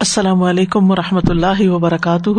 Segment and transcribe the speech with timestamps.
[0.00, 2.30] السلام علیکم و رحمۃ اللہ وبرکاتہ۔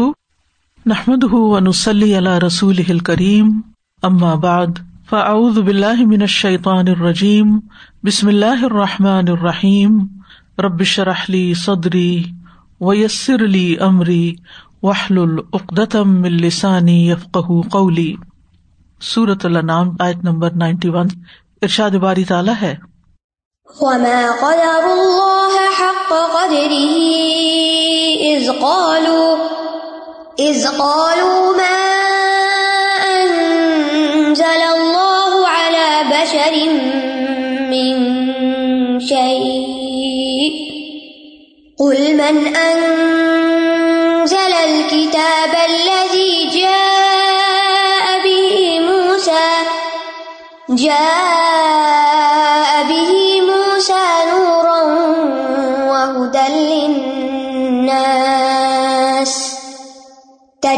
[0.86, 3.62] نحمد ونسلی علیہ رسول کریم
[4.04, 4.68] اما بعد،
[5.10, 7.60] فاعوذ باللہ من الشیطان الرجیم۔
[8.04, 10.08] بسم اللہ الرحمٰن الرحیم۔
[10.60, 12.24] ربش رحلی صدری
[12.82, 14.36] ویسر علی عمری
[14.84, 18.16] وحل العقدم السانی یفق قولی۔
[19.02, 21.08] صورت النام آیت نمبر نائنٹی ون۔
[21.62, 22.76] ارشاد باری تعالیٰ ہے۔
[23.82, 26.98] وما قدر الله حق قدره
[28.22, 29.38] إذ قالوا
[30.40, 31.80] إذ قالوا ما
[33.06, 36.56] أنزل الله على بشر
[37.72, 37.98] من
[39.00, 40.52] شيء
[41.80, 49.50] قل من أنزل الكتاب الذي جاء به موسى
[50.70, 51.47] جاء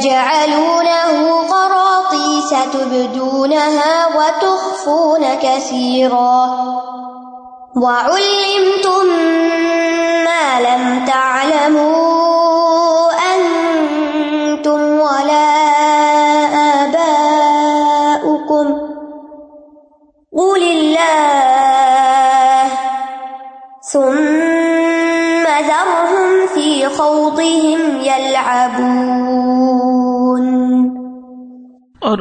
[0.09, 6.49] تجعلونه قراطيس تبدونها وتخفون كثيرا.
[7.75, 9.38] وعلمتم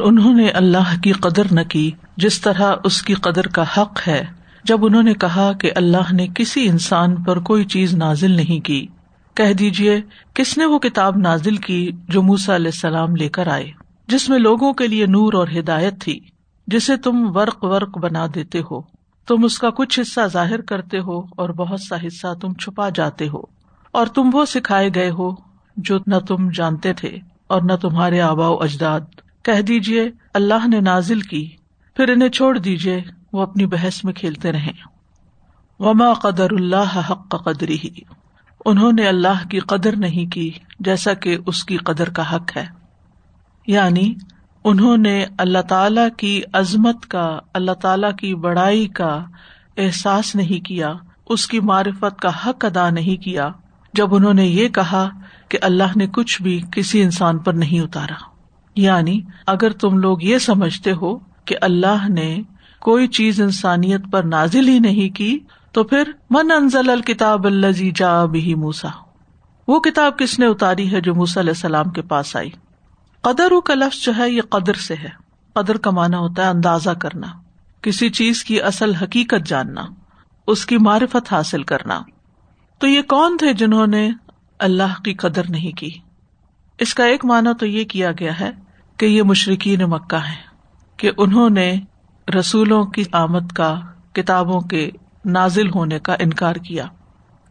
[0.09, 4.25] انہوں نے اللہ کی قدر نہ کی، جس طرح اس کی قدر کا حق ہے۔
[4.63, 8.87] جب انہوں نے کہا کہ اللہ نے کسی انسان پر کوئی چیز نازل نہیں کی،
[9.33, 10.01] کہہ دیجیے
[10.33, 13.71] کس نے وہ کتاب نازل کی جو موسا علیہ السلام لے کر آئے،
[14.07, 16.19] جس میں لوگوں کے لیے نور اور ہدایت تھی،
[16.67, 18.81] جسے تم ورق ورق بنا دیتے ہو۔
[19.27, 23.27] تم اس کا کچھ حصہ ظاہر کرتے ہو اور بہت سا حصہ تم چھپا جاتے
[23.27, 23.41] ہو۔
[23.91, 25.31] اور تم وہ سکھائے گئے ہو
[25.77, 28.99] جو نہ تم جانتے تھے اور نہ تمہارے آبا و اجداد
[29.43, 31.49] کہہ دیجیے اللہ نے نازل کی،
[31.95, 33.01] پھر انہیں چھوڑ دیجیے
[33.33, 34.71] وہ اپنی بحث میں کھیلتے رہے
[35.79, 37.89] وما قدر اللہ حق قدری ہی
[38.65, 42.65] انہوں نے اللہ کی قدر نہیں کی، جیسا کہ اس کی قدر کا حق ہے۔
[43.67, 44.13] یعنی
[44.63, 49.25] انہوں نے اللہ تعالی کی عظمت کا، اللہ تعالی کی بڑائی کا
[49.77, 50.93] احساس نہیں کیا،
[51.25, 53.49] اس کی معرفت کا حق ادا نہیں کیا۔
[53.93, 55.09] جب انہوں نے یہ کہا
[55.49, 58.28] کہ اللہ نے کچھ بھی کسی انسان پر نہیں اتارا۔
[58.81, 62.41] یعنی اگر تم لوگ یہ سمجھتے ہو کہ اللہ نے
[62.79, 65.39] کوئی چیز انسانیت پر نازل ہی نہیں کی،
[65.71, 68.87] تو پھر من انزل الکتاب الزی جا بھی موسا
[69.67, 72.49] وہ کتاب کس نے اتاری ہے جو موسا علیہ السلام کے پاس آئی؟
[73.21, 75.09] قدر کا لفظ جو ہے یہ قدر سے ہے۔
[75.53, 77.27] قدر کا مانا ہوتا ہے اندازہ کرنا،
[77.81, 79.85] کسی چیز کی اصل حقیقت جاننا،
[80.47, 82.01] اس کی معرفت حاصل کرنا۔
[82.77, 84.11] تو یہ کون تھے جنہوں نے
[84.59, 85.89] اللہ کی قدر نہیں کی؟
[86.79, 88.51] اس کا ایک مانا تو یہ کیا گیا ہے
[88.99, 90.35] کہ یہ مشرقین مکہ ہے
[90.97, 91.75] کہ انہوں نے
[92.39, 93.79] رسولوں کی آمد کا،
[94.13, 94.89] کتابوں کے
[95.25, 96.85] نازل ہونے کا انکار کیا۔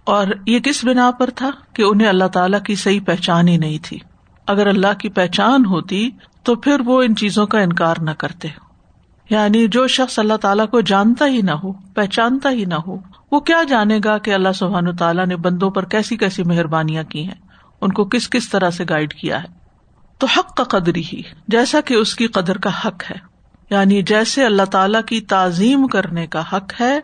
[0.04, 3.78] اور یہ کس بنا پر تھا کہ انہیں اللہ تعالی کی صحیح پہچان ہی نہیں
[3.82, 3.98] تھی؟
[4.46, 6.10] اگر اللہ کی پہچان ہوتی
[6.42, 8.48] تو پھر وہ ان چیزوں کا انکار نہ کرتے۔
[9.30, 12.96] یعنی جو شخص اللہ تعالیٰ کو جانتا ہی نہ ہو، پہچانتا ہی نہ ہو،
[13.32, 17.24] وہ کیا جانے گا کہ اللہ سبحان تعالیٰ نے بندوں پر کیسی کیسی مہربانیاں کی
[17.24, 17.48] ہیں؟
[17.80, 19.57] ان کو کس کس طرح سے گائڈ کیا ہے؟
[20.18, 23.16] تو حق کا قدری ہی، جیسا کہ اس کی قدر کا حق ہے۔
[23.70, 27.00] یعنی جیسے اللہ تعالی کی تعظیم کرنے کا حق ہے،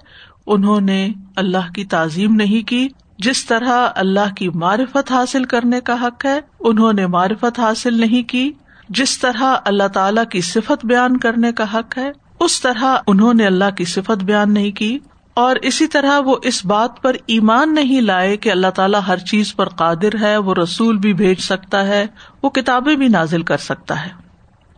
[0.46, 2.88] انہوں نے اللہ کی تعظیم نہیں کی۔
[3.18, 8.22] جس طرح اللہ کی معرفت حاصل کرنے کا حق ہے، انہوں نے معرفت حاصل نہیں
[8.22, 8.52] کی۔
[8.88, 13.46] جس طرح اللہ تعالی کی صفت بیان کرنے کا حق ہے، اس طرح انہوں نے
[13.46, 14.98] اللہ کی صفت بیان نہیں کی۔
[15.34, 19.56] اور اسی طرح وہ اس بات پر ایمان نہیں لائے کہ اللہ تعالیٰ ہر چیز
[19.56, 22.06] پر قادر ہے، وہ رسول بھی بھیج سکتا ہے،
[22.42, 24.10] وہ کتابیں بھی نازل کر سکتا ہے۔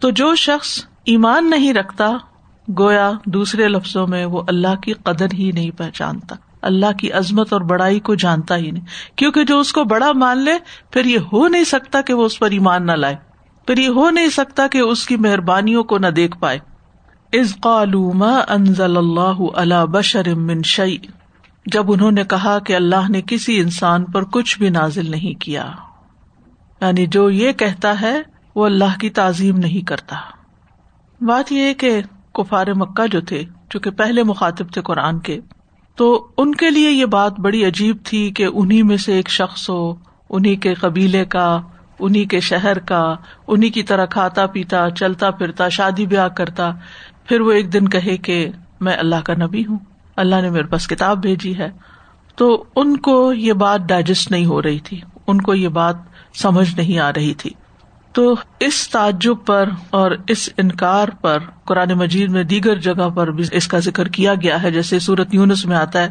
[0.01, 2.17] تو جو شخص ایمان نہیں رکھتا،
[2.79, 7.61] گویا دوسرے لفظوں میں وہ اللہ کی قدر ہی نہیں پہچانتا، اللہ کی عظمت اور
[7.61, 8.85] بڑائی کو جانتا ہی نہیں۔
[9.17, 10.55] کیونکہ جو اس کو بڑا مان لے،
[10.91, 13.17] پھر یہ ہو نہیں سکتا کہ وہ اس پر ایمان نہ لائے۔
[13.67, 16.59] پھر یہ ہو نہیں سکتا کہ اس کی مہربانیوں کو نہ دیکھ پائے۔
[17.39, 17.67] از
[18.15, 20.97] ما انزل اللہ اللہ بشر من شعی
[21.67, 25.67] جب انہوں نے کہا کہ اللہ نے کسی انسان پر کچھ بھی نازل نہیں کیا۔
[26.81, 28.23] یعنی جو یہ کہتا ہے،
[28.55, 30.17] وہ اللہ کی تعظیم نہیں کرتا۔
[31.21, 32.03] بات یہ کہ
[32.35, 35.41] کفار مکہ جو تھے، چونکہ پہلے مخاطب تھے قرآن کے،
[35.95, 39.71] تو ان کے لیے یہ بات بڑی عجیب تھی کہ انہیں میں سے ایک شخص
[39.71, 39.95] ہو
[40.31, 41.61] انہیں کے قبیلے کا
[41.99, 43.15] انہیں کے شہر کا
[43.47, 46.71] انہیں کی طرح کھاتا پیتا، چلتا پھرتا، شادی بیاہ کرتا۔
[47.29, 48.51] پھر وہ ایک دن کہے کہ
[48.81, 49.79] میں اللہ کا نبی ہوں،
[50.17, 51.71] اللہ نے میرے پاس کتاب بھیجی ہے۔
[52.37, 55.97] تو ان کو یہ بات ڈائجسٹ نہیں ہو رہی تھی، ان کو یہ بات
[56.35, 57.51] سمجھ نہیں آ رہی تھی۔
[58.13, 63.45] تو اس تعجب پر اور اس انکار پر قرآن مجید میں دیگر جگہ پر بھی
[63.53, 66.09] اس کا ذکر کیا گیا ہے۔ جیسے سورت یونس میں آتا ہے،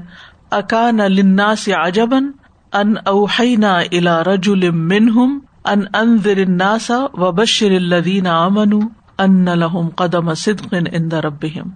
[0.51, 2.31] اکان لنا سے آجبن
[2.73, 10.73] ان اوحینا الا رجل منہم ان انذر الناس وبشر الذین آمنوا۔ ان لهم قدم صدق
[10.73, 11.69] عند ربهم۔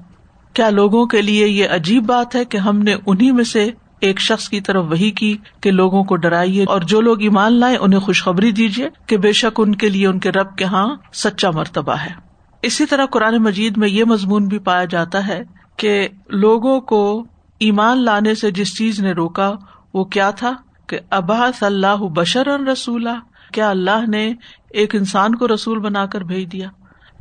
[0.54, 4.20] کیا لوگوں کے لیے یہ عجیب بات ہے کہ ہم نے انہیں میں سے ایک
[4.20, 8.00] شخص کی طرف وہی کی کہ لوگوں کو ڈرائیے اور جو لوگ ایمان لائے انہیں
[8.00, 11.94] خوشخبری دیجیے کہ بے شک ان کے لیے ان کے رب کے ہاں سچا مرتبہ
[11.94, 12.14] ہے۔
[12.62, 15.42] اسی طرح قرآن مجید میں یہ مضمون بھی پایا جاتا ہے
[15.78, 17.26] کہ لوگوں کو
[17.60, 19.54] ایمان لانے سے جس چیز نے روکا
[19.94, 20.54] وہ کیا تھا
[20.88, 23.20] کہ ابا ص اللہ بشر رسولہ
[23.54, 24.34] کیا اللہ نے
[24.70, 26.70] ایک انسان کو رسول بنا کر بھیج دیا؟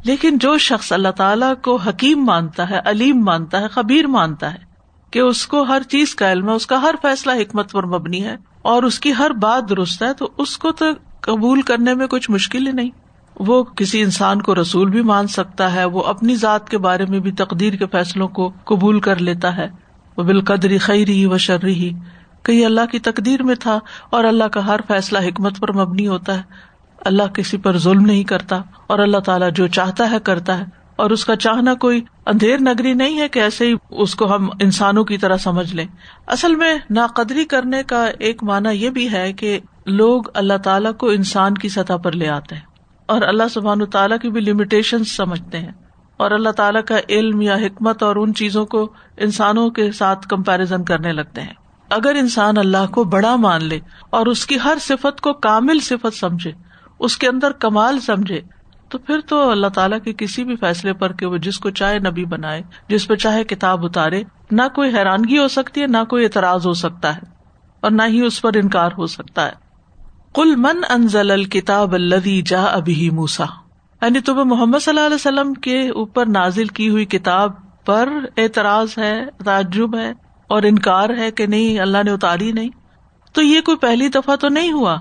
[0.04, 4.58] لیکن جو شخص اللہ تعالیٰ کو حکیم مانتا ہے، علیم مانتا ہے، خبیر مانتا ہے
[5.10, 8.24] کہ اس کو ہر چیز کا علم ہے، اس کا ہر فیصلہ حکمت پر مبنی
[8.24, 10.84] ہے اور اس کی ہر بات درست ہے، تو اس کو تو
[11.20, 12.90] قبول کرنے میں کچھ مشکل ہی نہیں۔
[13.40, 17.20] وہ کسی انسان کو رسول بھی مان سکتا ہے، وہ اپنی ذات کے بارے میں
[17.20, 19.68] بھی تقدیر کے فیصلوں کو قبول کر لیتا ہے۔
[20.16, 21.92] وہ بالقدری خیری و شرری ہی
[22.42, 23.78] کہیں اللہ کی تقدیر میں تھا
[24.10, 26.42] اور اللہ کا ہر فیصلہ حکمت پر مبنی ہوتا ہے۔
[27.04, 30.64] اللہ کسی پر ظلم نہیں کرتا اور اللہ تعالیٰ جو چاہتا ہے کرتا ہے
[30.96, 34.48] اور اس کا چاہنا کوئی اندھیر نگری نہیں ہے کہ ایسے ہی اس کو ہم
[34.60, 35.84] انسانوں کی طرح سمجھ لیں۔
[36.26, 41.08] اصل میں ناقدری کرنے کا ایک مانا یہ بھی ہے کہ لوگ اللہ تعالیٰ کو
[41.08, 42.62] انسان کی سطح پر لے آتے ہیں
[43.06, 45.72] اور اللہ سبحان تعالیٰ کی بھی لمیٹیشن سمجھتے ہیں
[46.16, 50.84] اور اللہ تعالیٰ کا علم یا حکمت اور ان چیزوں کو انسانوں کے ساتھ کمپیرزن
[50.84, 51.54] کرنے لگتے ہیں۔
[51.90, 53.80] اگر انسان اللہ کو بڑا مان لے
[54.10, 56.52] اور اس کی ہر صفت کو کامل صفت سمجھے
[57.00, 58.40] اس کے اندر کمال سمجھے،
[58.88, 61.98] تو پھر تو اللہ تعالیٰ کے کسی بھی فیصلے پر کہ وہ جس کو چاہے
[62.00, 66.24] نبی بنائے، جس پہ چاہے کتاب اتارے، نہ کوئی حیرانگی ہو سکتی ہے، نہ کوئی
[66.24, 67.30] اعتراض ہو سکتا ہے،
[67.82, 69.66] اور نہ ہی اس پر انکار ہو سکتا ہے۔
[70.34, 73.44] کل من انزل الکتاب الدی جا ابھی موسا
[74.02, 77.52] یعنی تمہیں محمد صلی اللہ علیہ وسلم کے اوپر نازل کی ہوئی کتاب
[77.84, 80.10] پر اعتراض ہے، تعجب ہے،
[80.50, 82.70] اور انکار ہے کہ نہیں، اللہ نے اتاری نہیں۔
[83.34, 84.96] تو یہ کوئی پہلی دفعہ تو نہیں ہوا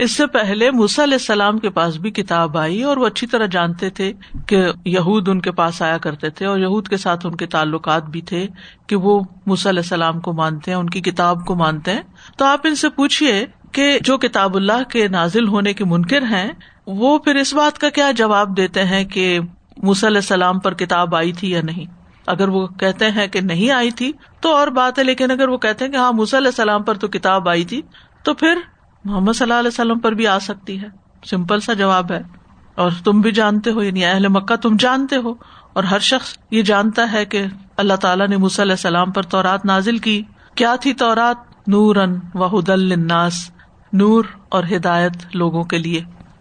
[0.00, 3.90] اس سے پہلے علیہ السلام کے پاس بھی کتاب آئی اور وہ اچھی طرح جانتے
[3.90, 4.12] تھے
[4.46, 8.04] کہ یہود ان کے پاس آیا کرتے تھے اور یہود کے ساتھ ان کے تعلقات
[8.04, 8.46] بھی تھے
[8.86, 12.02] کہ وہ علیہ السلام کو مانتے ہیں، ان کی کتاب کو مانتے ہیں۔
[12.38, 16.48] تو آپ ان سے پوچھیے کہ جو کتاب اللہ کے نازل ہونے کے منکر ہیں،
[16.86, 19.38] وہ پھر اس بات کا کیا جواب دیتے ہیں کہ
[19.82, 21.86] علیہ السلام پر کتاب آئی تھی یا نہیں؟
[22.26, 25.58] اگر وہ کہتے ہیں کہ نہیں آئی تھی تو اور بات ہے، لیکن اگر وہ
[25.58, 27.80] کہتے ہیں کہ ہاں علیہ السلام پر تو کتاب آئی تھی،
[28.22, 28.58] تو پھر
[29.04, 30.86] محمد صلی اللہ علیہ وسلم پر بھی آ سکتی ہے۔
[31.26, 32.22] سمپل سا جواب ہے۔
[32.74, 35.34] اور تم بھی جانتے ہو یعنی اہل مکہ تم جانتے ہو۔
[35.72, 39.98] اور ہر شخص یہ جانتا ہے کہ اللہ تعالیٰ نے علیہ السلام پر تورات نازل
[39.98, 40.22] کی۔
[40.54, 43.50] کیا تھی تورات؟ نور ان و الناس
[43.92, 46.00] نور اور ہدایت لوگوں کے لیے۔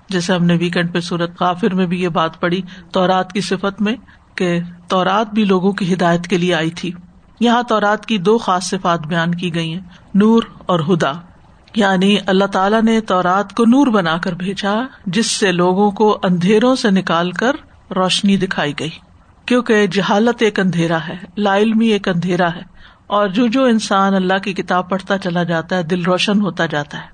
[0.10, 2.62] جیسے ہم نے ویکینڈ پہ صورت کافر میں بھی یہ بات پڑی
[2.94, 3.96] تورات کی صفت میں
[4.36, 6.92] کہ تورات بھی لوگوں کی ہدایت کے لیے آئی تھی۔
[7.40, 9.82] یہاں تورات کی دو خاص صفات بیان کی گئی ہیں،
[10.14, 11.12] نور اور ہدا۔
[11.76, 14.74] یعنی اللہ تعالیٰ نے تورات کو نور بنا کر بھیجا،
[15.06, 17.52] جس سے لوگوں کو اندھیروں سے نکال کر
[17.96, 18.90] روشنی دکھائی گئی۔
[19.46, 22.62] کیونکہ جہالت ایک اندھیرا ہے، لا علمی ایک اندھیرا ہے،
[23.08, 26.98] اور جو جو انسان اللہ کی کتاب پڑھتا چلا جاتا ہے، دل روشن ہوتا جاتا
[26.98, 27.08] ہے۔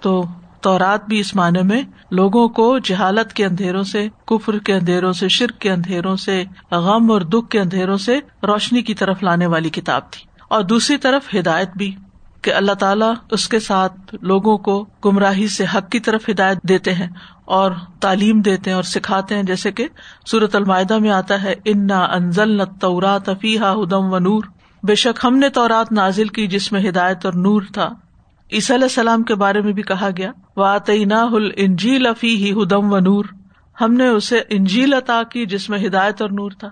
[0.00, 0.24] تو
[0.60, 5.28] تورات بھی اس معنی میں لوگوں کو جہالت کے اندھیروں سے، کفر کے اندھیروں سے،
[5.28, 9.70] شرک کے اندھیروں سے، غم اور دکھ کے اندھیروں سے روشنی کی طرف لانے والی
[9.70, 11.94] کتاب تھی۔ اور دوسری طرف ہدایت بھی۔
[12.42, 16.94] کہ اللہ تعالیٰ اس کے ساتھ لوگوں کو گمراہی سے حق کی طرف ہدایت دیتے
[16.94, 17.08] ہیں
[17.44, 19.88] اور تعلیم دیتے ہیں اور سکھاتے ہیں، جیسے کہ
[20.26, 24.42] سورت المائدہ میں آتا ہے، انا انزل تورات افیحا ہدم و نور
[24.82, 27.88] بے شک ہم نے تورات نازل کی جس میں ہدایت اور نور تھا۔
[28.52, 32.92] عیسی علیہ السلام کے بارے میں بھی کہا گیا واطینا ہل انجیل افی ہی ہدم
[32.92, 33.24] و نور
[33.80, 36.68] ہم نے اسے انجیل عطا کی جس میں ہدایت اور نور تھا۔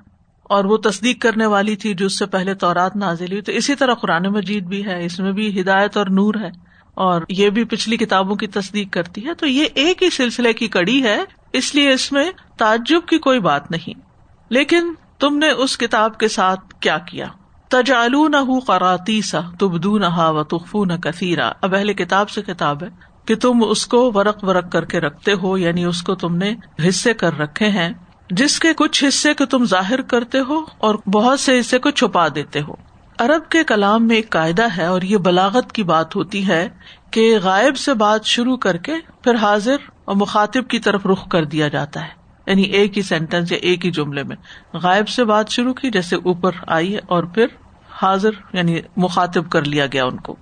[0.49, 3.75] اور وہ تصدیق کرنے والی تھی جو اس سے پہلے تورات نازل ہوئی۔ تو اسی
[3.75, 6.49] طرح قرآن مجید بھی ہے، اس میں بھی ہدایت اور نور ہے
[6.95, 10.69] اور یہ بھی پچھلی کتابوں کی تصدیق کرتی ہے۔ تو یہ ایک ہی سلسلے کی
[10.69, 11.19] کڑی ہے،
[11.53, 14.01] اس لیے اس میں تعجب کی کوئی بات نہیں۔
[14.49, 17.27] لیکن تم نے اس کتاب کے ساتھ کیا کیا؟
[17.69, 22.83] تجالو نہ قراتی سا تبدو نہ و تخفو نہ کثیرا۔ اب اہل کتاب سے کتاب
[22.83, 22.89] ہے
[23.25, 26.55] کہ تم اس کو ورق ورق کر کے رکھتے ہو یعنی اس کو تم نے
[26.89, 27.93] حصے کر رکھے ہیں۔
[28.31, 32.29] جس کے کچھ حصے کو تم ظاہر کرتے ہو اور بہت سے حصے کو چھپا
[32.35, 32.75] دیتے ہو۔
[33.19, 36.69] ارب کے کلام میں ایک قاعدہ ہے اور یہ بلاغت کی بات ہوتی ہے
[37.11, 38.93] کہ غائب سے بات شروع کر کے
[39.23, 42.09] پھر حاضر اور مخاطب کی طرف رخ کر دیا جاتا ہے۔
[42.47, 44.37] یعنی ایک ہی سینٹینس یا ایک ہی جملے میں۔
[44.73, 47.47] غائب سے بات شروع کی، جیسے اوپر آئی اور پھر
[47.91, 50.37] حاضر یعنی مخاطب کر لیا گیا ان کو۔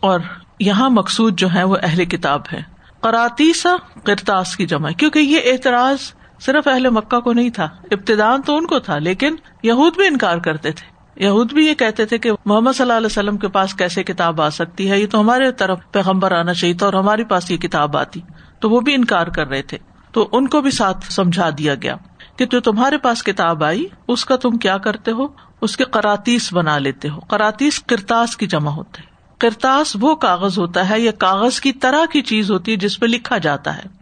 [0.00, 0.20] اور
[0.60, 2.60] یہاں مقصود جو ہے وہ اہل کتاب ہے۔
[3.00, 8.56] قراتیسا کرتاس کی جمع کیونکہ یہ اعتراض صرف اہل مکہ کو نہیں تھا ابتدان تو
[8.56, 12.30] ان کو تھا، لیکن یہود بھی انکار کرتے تھے۔ یہود بھی یہ کہتے تھے کہ
[12.44, 15.52] محمد صلی اللہ علیہ وسلم کے پاس کیسے کتاب آ سکتی ہے؟ یہ تو ہمارے
[15.52, 18.20] طرف پیغمبر آنا چاہیے تھا اور ہمارے پاس یہ کتاب آتی۔
[18.60, 19.78] تو وہ بھی انکار کر رہے تھے۔
[20.12, 21.96] تو ان کو بھی ساتھ سمجھا دیا گیا
[22.36, 25.26] کہ جو تمہارے پاس کتاب آئی، اس کا تم کیا کرتے ہو؟
[25.60, 29.02] اس کے کراتیس بنا لیتے ہو۔ کراتیس کرتاس کی جمع ہوتے
[29.38, 33.06] کرتاس وہ کاغذ ہوتا ہے یا کاغذ کی طرح کی چیز ہوتی ہے جس پہ
[33.06, 33.95] لکھا جاتا ہے۔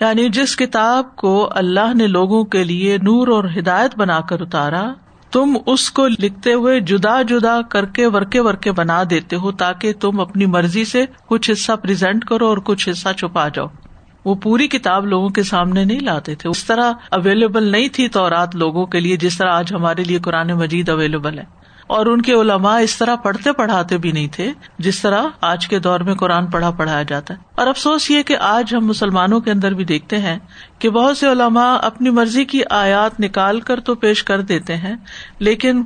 [0.00, 4.92] یعنی جس کتاب کو اللہ نے لوگوں کے لیے نور اور ہدایت بنا کر اتارا،
[5.30, 9.92] تم اس کو لکھتے ہوئے جدا جدا کر کے ورکے ورکے بنا دیتے ہو تاکہ
[9.92, 13.66] تم اپنی مرضی سے کچھ حصہ پرزینٹ کرو اور کچھ حصہ چھپا جاؤ۔
[14.24, 18.30] وہ پوری کتاب لوگوں کے سامنے نہیں لاتے تھے۔ اس طرح اویلیبل نہیں تھی تو
[18.30, 22.22] رات لوگوں کے لیے، جس طرح آج ہمارے لیے قرآن مجید اویلیبل ہے۔ اور ان
[22.22, 26.14] کے علماء اس طرح پڑھتے پڑھاتے بھی نہیں تھے جس طرح آج کے دور میں
[26.14, 29.84] قرآن پڑھا پڑھایا جاتا ہے۔ اور افسوس یہ کہ آج ہم مسلمانوں کے اندر بھی
[29.84, 30.38] دیکھتے ہیں
[30.78, 34.96] کہ بہت سے علماء اپنی مرضی کی آیات نکال کر تو پیش کر دیتے ہیں،
[35.38, 35.82] لیکن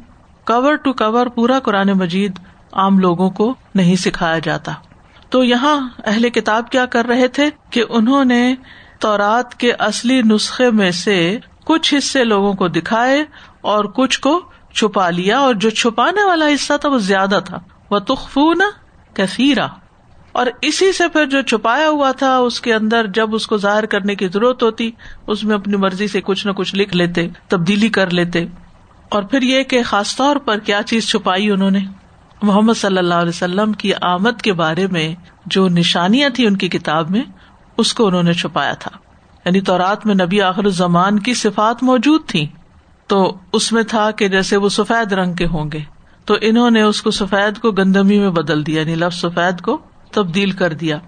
[0.47, 2.38] کور ٹو کور پورا قرآن مجید
[2.73, 4.73] عام لوگوں کو نہیں سکھایا جاتا۔
[5.31, 8.55] تو یہاں اہل کتاب کیا کر رہے تھے کہ انہوں نے
[9.00, 13.25] تورات کے اصلی نسخے میں سے کچھ حصے لوگوں کو دکھائے
[13.61, 14.40] اور کچھ کو
[14.75, 17.58] چھپا لیا اور جو چھپانے والا حصہ تھا وہ زیادہ تھا۔
[17.90, 18.60] وہ تخفون
[19.14, 19.66] کثیرا
[20.32, 23.87] اور اسی سے پھر جو چھپایا ہوا تھا، اس کے اندر جب اس کو ظاہر
[23.87, 24.90] کرنے کی ضرورت ہوتی،
[25.26, 28.46] اس میں اپنی مرضی سے کچھ نہ کچھ لکھ لیتے، تبدیلی کر لیتے۔
[29.08, 31.78] اور پھر یہ کہ خاص طور پر کیا چیز چھپائی انہوں نے؟
[32.42, 35.14] محمد صلی اللہ علیہ وسلم کی آمد کے بارے میں
[35.46, 37.22] جو نشانیاں تھی ان کی کتاب میں،
[37.78, 38.90] اس کو انہوں نے چھپایا تھا۔
[39.44, 42.46] یعنی تو رات میں نبی آخر الزمان کی صفات موجود تھی
[43.09, 45.81] تو اس میں تھا کہ جیسے وہ سفید رنگ کے ہوں گے۔
[46.25, 49.79] تو انہوں نے اس کو سفید کو گندمی میں بدل دیا یعنی لفظ سفید کو
[50.12, 50.99] تبدیل کر دیا۔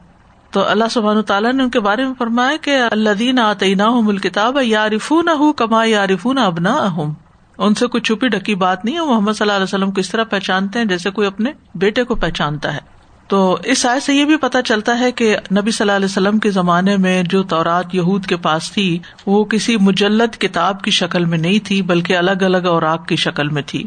[0.51, 4.59] تو اللہ سبحان تعالیٰ نے ان کے بارے میں فرمایا کہ اللہ دین آتعینہ کتاب
[4.63, 7.13] یارف نہ ہوں کما یارف نہ ابنا اہم
[7.59, 10.11] ان سے کوئی چھپی ڈکی بات نہیں ہے محمد صلی اللہ علیہ وسلم کو اس
[10.11, 13.00] طرح پہچانتے ہیں، جیسے کوئی اپنے بیٹے کو پہچانتا ہے۔
[13.31, 16.39] تو اس آئے سے یہ بھی پتا چلتا ہے کہ نبی صلی اللہ علیہ وسلم
[16.39, 21.25] کے زمانے میں جو تورات یہود کے پاس تھی، وہ کسی مجلد کتاب کی شکل
[21.25, 23.85] میں نہیں تھی، بلکہ الگ الگ اور آگ کی شکل میں تھی۔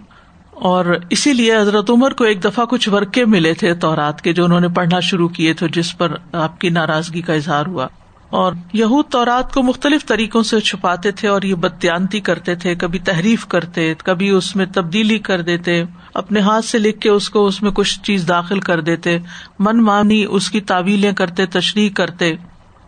[0.51, 4.45] اور اسی لیے حضرت عمر کو ایک دفعہ کچھ ورقے ملے تھے تورات کے، جو
[4.45, 7.87] انہوں نے پڑھنا شروع کیے تھے، جس پر آپ کی ناراضگی کا اظہار ہوا۔
[8.33, 12.99] اور یہود تورات کو مختلف طریقوں سے چھپاتے تھے اور یہ بدیانتی کرتے تھے، کبھی
[12.99, 17.45] تحریف کرتے، کبھی اس میں تبدیلی کر دیتے، اپنے ہاتھ سے لکھ کے اس کو
[17.45, 19.17] اس میں کچھ چیز داخل کر دیتے،
[19.59, 22.33] من مانی اس کی تعویلیں کرتے، تشریح کرتے،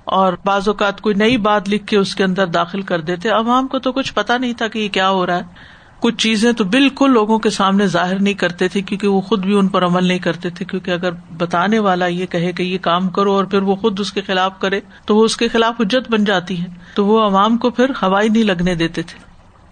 [0.03, 3.67] اور بعض اوقات کوئی نئی بات لکھ کے اس کے اندر داخل کر دیتے۔ عوام
[3.67, 5.74] کو تو کچھ پتا نہیں تھا کہ یہ کیا ہو رہا ہے۔
[6.05, 9.53] کچھ چیزیں تو بالکل لوگوں کے سامنے ظاہر نہیں کرتے تھے کیونکہ وہ خود بھی
[9.53, 13.09] ان پر عمل نہیں کرتے تھے، کیونکہ اگر بتانے والا یہ کہے کہ یہ کام
[13.09, 16.11] کرو اور پھر وہ خود اس کے خلاف کرے تو وہ اس کے خلاف حجت
[16.11, 19.19] بن جاتی ہے۔ تو وہ عوام کو پھر ہوائی نہیں لگنے دیتے تھے۔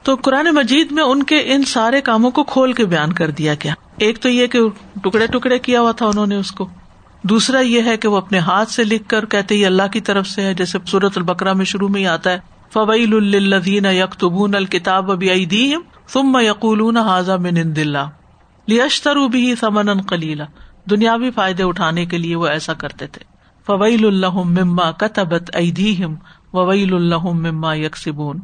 [0.03, 3.53] تو قرآن مجید میں ان کے ان سارے کاموں کو کھول کے بیان کر دیا
[3.53, 4.59] گیا۔ ایک تو یہ کہ
[5.03, 6.69] ٹکڑے ٹکڑے کیا ہوا تھا انہوں نے اس کو۔
[7.21, 10.27] دوسرا یہ ہے کہ وہ اپنے ہاتھ سے لکھ کر کہتے یہ اللہ کی طرف
[10.27, 15.11] سے ہے، جیسے سورت البکرا میں شروع میں ہی آتا ہے۔ فویل الدین یکتبون الکتاب
[15.11, 15.29] ابھی
[16.13, 18.09] ثم یقولون حاضا من عند اللہ
[18.67, 20.45] لیشتروا به ثمنا قلیلا
[20.89, 23.23] دنیاوی فائدے اٹھانے کے لیے وہ ایسا کرتے تھے
[23.67, 26.15] فویل اللہم مما كتبت ایدیہم
[26.53, 28.39] وویل اللہم مما یکسبون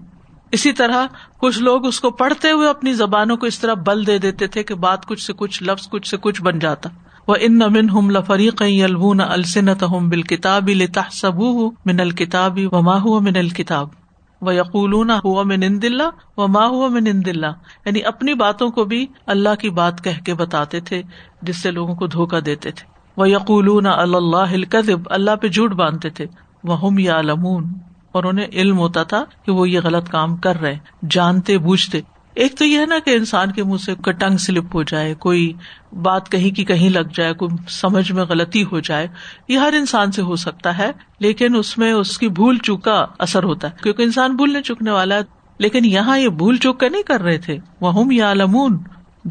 [0.53, 1.05] اسی طرح
[1.39, 4.63] کچھ لوگ اس کو پڑھتے ہوئے اپنی زبانوں کو اس طرح بل دے دیتے تھے
[4.63, 6.89] کہ بات کچھ سے کچھ لفظ کچھ سے کچھ بن جاتا
[7.27, 13.99] وہ ان منہم لفریق یلبون السنتہم بالکتاب لتحسبوه من الکتاب وما هو من الکتاب
[14.41, 17.51] وہ یقول ہوا میں نند اللہ و ماں ہوا میں نند اللہ
[17.86, 21.03] یعنی اپنی باتوں کو بھی اللہ کی بات کہہ کے بتاتے تھے،
[21.41, 24.62] جس سے لوگوں کو دھوکا دیتے تھے۔ وہ یقول اللہ
[25.05, 26.25] اللہ پہ جھوٹ باندھتے تھے۔
[26.63, 27.63] وہ ہم یا لمون
[28.12, 30.77] اور انہیں علم ہوتا تھا کہ وہ یہ غلط کام کر رہے،
[31.10, 32.01] جانتے، بوجھتے۔
[32.39, 35.53] ایک تو یہ ہے نا کہ انسان کے منہ سے ٹنگ سلپ ہو جائے، کوئی
[35.91, 39.08] بات کہیں کی کہیں لگ جائے، کوئی سمجھ میں غلطی ہو جائے،
[39.48, 43.05] یہ ہر انسان سے ہو سکتا ہے، لیکن اس میں اس کی بھول چوک کا
[43.19, 45.19] اثر ہوتا ہے۔ کیونکہ انسان بھولنے چکنے والا ہے۔
[45.58, 48.77] لیکن یہاں یہ بھول چوک کا نہیں کر رہے تھے۔ وہ ہم یا لمون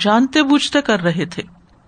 [0.01, 1.43] جانتے بوجھتے کر رہے تھے۔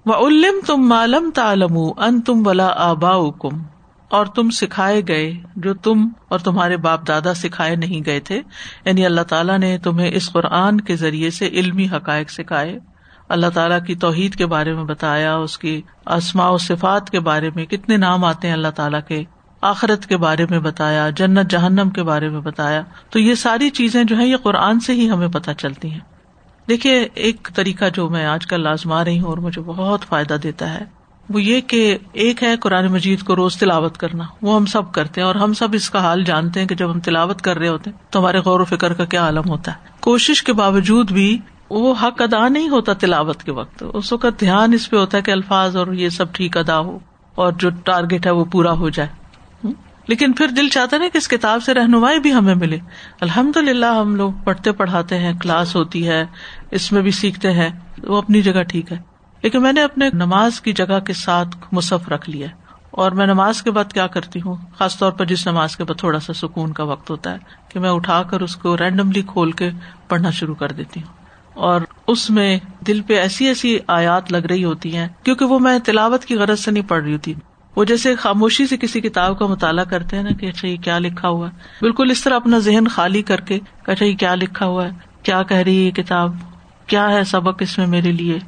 [0.06, 3.62] وہ علم تم معلوم تالم ان تم ولا آبا کم
[4.10, 8.42] اور تم سکھائے گئے جو تم اور تمہارے باپ دادا سکھائے نہیں گئے تھے۔
[8.84, 12.78] یعنی اللہ تعالیٰ نے تمہیں اس قرآن کے ذریعے سے علمی حقائق سکھائے۔
[13.28, 17.50] اللہ تعالیٰ کی توحید کے بارے میں بتایا، اس کی اسماء و صفات کے بارے
[17.54, 19.22] میں کتنے نام آتے ہیں اللہ تعالیٰ کے۔
[19.60, 24.04] آخرت کے بارے میں بتایا، جنت، جہنم کے بارے میں بتایا۔ تو یہ ساری چیزیں
[24.04, 26.00] جو ہے یہ قرآن سے ہی ہمیں پتہ چلتی ہیں۔
[26.68, 30.74] دیکھیے، ایک طریقہ جو میں آج کل لازما رہی ہوں اور مجھے بہت فائدہ دیتا
[30.74, 30.99] ہے۔
[31.30, 35.20] وہ یہ کہ ایک ہے قرآن مجید کو روز تلاوت کرنا، وہ ہم سب کرتے
[35.20, 37.68] ہیں اور ہم سب اس کا حال جانتے ہیں کہ جب ہم تلاوت کر رہے
[37.68, 41.12] ہوتے ہیں تو ہمارے غور و فکر کا کیا عالم ہوتا ہے۔ کوشش کے باوجود
[41.12, 41.38] بھی
[41.70, 45.22] وہ حق ادا نہیں ہوتا تلاوت کے وقت۔ اس وقت دھیان اس پہ ہوتا ہے
[45.22, 46.98] کہ الفاظ اور یہ سب ٹھیک ادا ہو
[47.34, 49.08] اور جو ٹارگیٹ ہے وہ پورا ہو جائے۔
[50.06, 52.78] لیکن پھر دل چاہتا نا کہ اس کتاب سے رہنمائی بھی ہمیں ملے۔
[53.20, 56.26] الحمد للہ ہم لوگ پڑھتے پڑھاتے ہیں، کلاس ہوتی ہے،
[56.70, 57.70] اس میں بھی سیکھتے ہیں،
[58.02, 59.09] وہ اپنی جگہ ٹھیک ہے۔
[59.42, 62.46] لیکن میں نے اپنے نماز کی جگہ کے ساتھ مصف رکھ لیا
[62.90, 65.98] اور میں نماز کے بعد کیا کرتی ہوں؟ خاص طور پر جس نماز کے بعد
[65.98, 69.52] تھوڑا سا سکون کا وقت ہوتا ہے کہ میں اٹھا کر اس کو رینڈملی کھول
[69.52, 69.70] کے
[70.08, 71.14] پڑھنا شروع کر دیتی ہوں۔
[71.54, 75.78] اور اس میں دل پہ ایسی ایسی آیات لگ رہی ہوتی ہیں، کیونکہ وہ میں
[75.78, 77.34] تلاوت کی غرض سے نہیں پڑھ رہی تھی
[77.76, 80.98] وہ جیسے خاموشی سے کسی کتاب کا مطالعہ کرتے ہیں نا کہ اچھا یہ کیا
[80.98, 84.66] لکھا ہوا ہے۔ بالکل اس طرح اپنا ذہن خالی کر کے اچھا یہ کیا لکھا
[84.66, 84.90] ہوا ہے؟
[85.22, 86.36] کیا کہہ رہی ہے یہ کتاب؟
[86.86, 88.38] کیا ہے سبق اس میں میرے لیے؟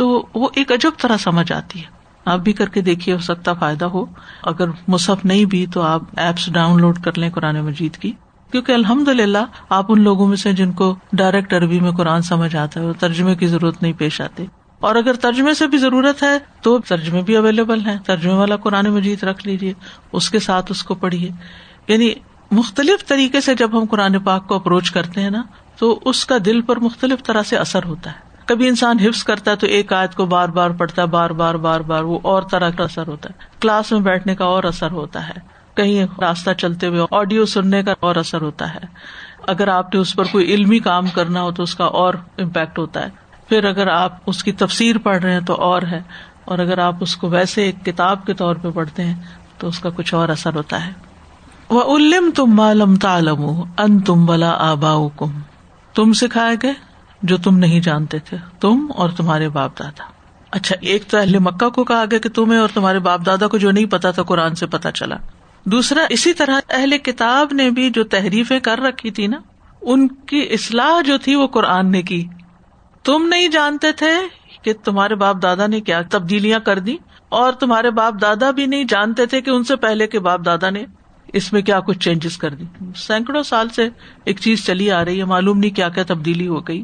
[0.00, 1.84] تو وہ ایک عجب طرح سمجھ آتی ہے۔
[2.24, 4.04] آپ بھی کر کے دیکھیے، ہو سکتا فائدہ ہو۔
[4.42, 8.12] اگر مصحف نہیں بھی تو آپ ایپس ڈاؤن لوڈ کر لیں قرآن مجید کی۔
[8.52, 9.38] کیونکہ الحمد للہ
[9.68, 13.34] آپ ان لوگوں میں سے جن کو ڈائریکٹ عربی میں قرآن سمجھ آتا ہے ترجمے
[13.34, 14.46] کی ضرورت نہیں پیش آتی
[14.80, 18.86] اور اگر ترجمے سے بھی ضرورت ہے تو ترجمے بھی اویلیبل ہے ترجمے والا قرآن
[18.86, 19.72] مجید رکھ لیجیے
[20.12, 21.28] اس کے ساتھ اس کو پڑھیے۔
[21.88, 22.10] یعنی
[22.50, 25.42] مختلف طریقے سے جب ہم قرآن پاک کو اپروچ کرتے ہیں نا،
[25.78, 29.50] تو اس کا دل پر مختلف طرح سے اثر ہوتا ہے۔ کبھی انسان حفظ کرتا
[29.50, 32.42] ہے تو ایک آیت کو بار بار پڑھتا ہے، بار بار بار بار، وہ اور
[32.50, 35.32] طرح کا اثر ہوتا ہے۔ کلاس میں بیٹھنے کا اور اثر ہوتا ہے۔
[35.74, 38.78] کہیں راستہ چلتے ہوئے آڈیو سننے کا اور اثر ہوتا ہے۔
[39.46, 42.78] اگر آپ نے اس پر کوئی علمی کام کرنا ہو تو اس کا اور امپیکٹ
[42.78, 43.08] ہوتا ہے۔
[43.48, 46.02] پھر اگر آپ اس کی تفسیر پڑھ رہے ہیں تو اور ہے۔
[46.44, 49.16] اور اگر آپ اس کو ویسے ایک کتاب کے طور پہ پڑھتے ہیں
[49.58, 50.92] تو اس کا کچھ اور اثر ہوتا ہے۔
[51.70, 53.44] وہ علم تم معلوم تالم
[53.78, 55.30] ان تم بلا آبا کم
[55.94, 56.89] تم سکھائے گئے؟
[57.22, 60.04] جو تم نہیں جانتے تھے، تم اور تمہارے باپ دادا۔
[60.50, 63.58] اچھا ایک تو اہل مکہ کو کہا گیا کہ تمہیں اور تمہارے باپ دادا کو
[63.58, 65.16] جو نہیں پتا تھا قرآن سے پتا چلا۔
[65.64, 69.40] دوسرا، اسی طرح اہل کتاب نے بھی جو تحریفیں کر رکھی تھی نا،
[69.82, 72.26] ان کی اصلاح جو تھی وہ قرآن نے کی۔
[73.04, 74.10] تم نہیں جانتے تھے
[74.62, 76.96] کہ تمہارے باپ دادا نے کیا تبدیلیاں کر دی
[77.28, 80.70] اور تمہارے باپ دادا بھی نہیں جانتے تھے کہ ان سے پہلے کے باپ دادا
[80.70, 80.84] نے
[81.32, 82.64] اس میں کیا کچھ چینجز کر دی۔
[82.96, 83.88] سینکڑوں سال سے
[84.24, 86.82] ایک چیز چلی آ رہی ہے، معلوم نہیں کیا کیا تبدیلی ہو گئی۔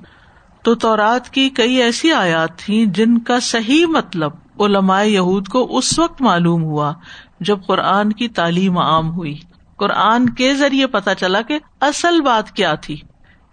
[0.67, 5.99] تو تورات کی کئی ایسی آیات تھیں جن کا صحیح مطلب علماء یہود کو اس
[5.99, 6.93] وقت معلوم ہوا
[7.41, 9.39] جب قرآن کی تعلیم عام ہوئی۔
[9.77, 12.97] قرآن کے ذریعے پتا چلا کہ اصل بات کیا تھی۔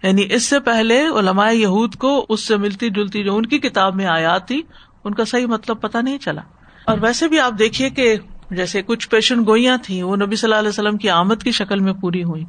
[0.04, 3.96] یعنی اس سے پہلے علماء یہود کو اس سے ملتی جلتی جو ان کی کتاب
[3.96, 4.62] میں آیات تھی
[5.04, 6.42] ان کا صحیح مطلب پتا نہیں چلا۔
[6.86, 8.16] اور ویسے بھی آپ دیکھیے کہ
[8.52, 11.80] جیسے کچھ پیشن گوئیاں تھیں، وہ نبی صلی اللہ علیہ وسلم کی آمد کی شکل
[11.80, 12.44] میں پوری ہوئی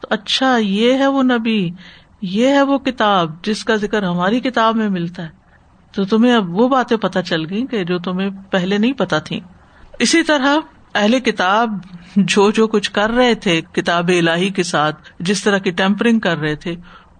[0.00, 1.70] تو اچھا یہ ہے وہ نبی۔
[2.22, 5.28] یہ ہے وہ کتاب جس کا ذکر ہماری کتاب میں ملتا ہے۔
[5.92, 9.40] تو تمہیں اب وہ باتیں پتہ چل گئی کہ جو تمہیں پہلے نہیں پتا تھی
[9.98, 10.56] اسی طرح
[10.94, 11.70] اہل کتاب
[12.16, 16.38] جو جو کچھ کر رہے تھے کتاب الہی کے ساتھ، جس طرح کی ٹیمپرنگ کر
[16.38, 16.76] رہے تھے،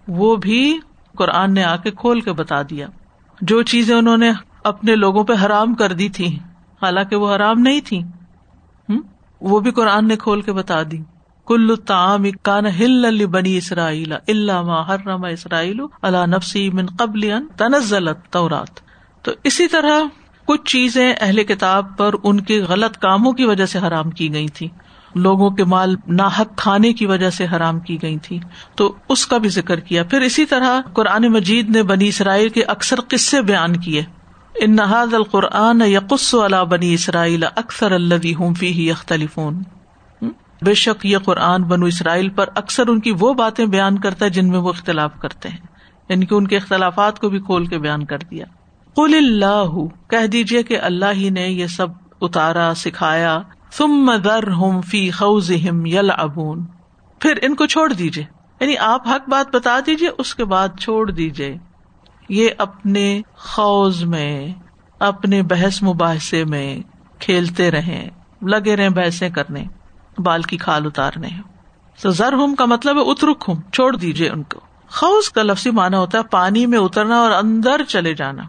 [0.09, 0.79] وہ بھی
[1.15, 2.87] قرآن نے آ کے کھول کے بتا دیا۔
[3.41, 4.33] جو چیزیں انہوں نے
[4.65, 6.39] اپنے لوگوں پہ حرام کر دی تھی
[6.83, 8.03] حالانکہ وہ حرام نہیں تھی
[9.41, 10.99] وہ بھی قرآن نے کھول کے بتا دی۔
[11.49, 18.81] کل تعام کان ہل بنی اسرائیل اللہ حرم اسرائیل اللہ نفسی من قبل تنزلت تورات
[19.23, 20.01] تو اسی طرح
[20.45, 24.49] کچھ چیزیں اہل کتاب پر ان کے غلط کاموں کی وجہ سے حرام کی گئی
[24.49, 24.69] تھی
[25.15, 28.39] لوگوں کے مال ناحک کھانے کی وجہ سے حرام کی گئی تھی
[28.75, 32.63] تو اس کا بھی ذکر کیا۔ پھر اسی طرح قرآن مجید نے بنی اسرائیل کے
[32.63, 34.03] اکثر قصے بیان کیے۔
[34.55, 39.63] ان نہاد القرآن یقص اللہ بنی اسرائیل اکثر اللہ فی اختلفون
[40.63, 44.31] بے شک یہ قرآن بنو اسرائیل پر اکثر ان کی وہ باتیں بیان کرتا ہے
[44.31, 45.67] جن میں وہ اختلاف کرتے ہیں
[46.09, 48.45] یعنی کہ ان کے اختلافات کو بھی کھول کے بیان کر دیا۔
[48.95, 49.71] قل اللہ
[50.11, 51.87] کہہ دیجیے کہ اللہ ہی نے یہ سب
[52.21, 53.39] اتارا، سکھایا۔
[53.77, 54.49] تم در
[54.81, 56.67] فی خوز یل ابون
[57.19, 58.25] پھر ان کو چھوڑ دیجیے
[58.61, 61.57] یعنی آپ حق بات بتا دیجیے اس کے بعد چھوڑ دیجیے
[62.29, 64.55] یہ اپنے خوز میں،
[65.01, 66.81] اپنے بحث مباحثے میں
[67.19, 68.09] کھیلتے رہے
[68.43, 69.65] لگے رہے بحثیں کرنے۔
[70.19, 71.29] بال کی کھال اتارنے
[72.03, 75.71] تو زر ہم کا مطلب ہے اترک ہوں چھوڑ دیجیے ان کو۔ خوش کا لفظی
[75.71, 78.43] مانا ہوتا ہے پانی میں اترنا اور اندر چلے جانا۔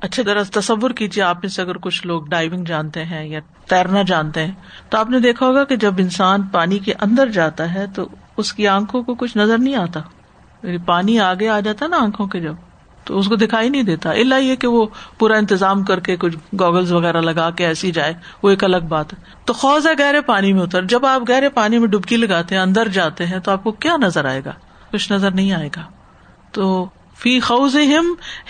[0.00, 4.02] اچھا ذرا تصور کیجیے آپ میں سے اگر کچھ لوگ ڈائیونگ جانتے ہیں یا تیرنا
[4.02, 4.52] جانتے ہیں،
[4.90, 8.52] تو آپ نے دیکھا ہوگا کہ جب انسان پانی کے اندر جاتا ہے تو اس
[8.52, 10.00] کی آنکھوں کو کچھ نظر نہیں آتا۔
[10.62, 12.54] یعنی پانی آگے آ جاتا نا آنکھوں کے جب۔
[13.06, 14.86] تو اس کو دکھائی نہیں دیتا۔ اللہ یہ کہ وہ
[15.18, 19.12] پورا انتظام کر کے کچھ گوگلز وغیرہ لگا کے ایسی جائے، وہ ایک الگ بات
[19.12, 22.54] ہے۔ تو خوض ہے گہرے پانی میں اتر۔ جب آپ گہرے پانی میں ڈبکی لگاتے
[22.54, 24.52] ہیں، اندر جاتے ہیں، تو آپ کو کیا نظر آئے گا؟
[24.92, 25.82] کچھ نظر نہیں آئے گا۔
[26.52, 27.76] تو فی خوز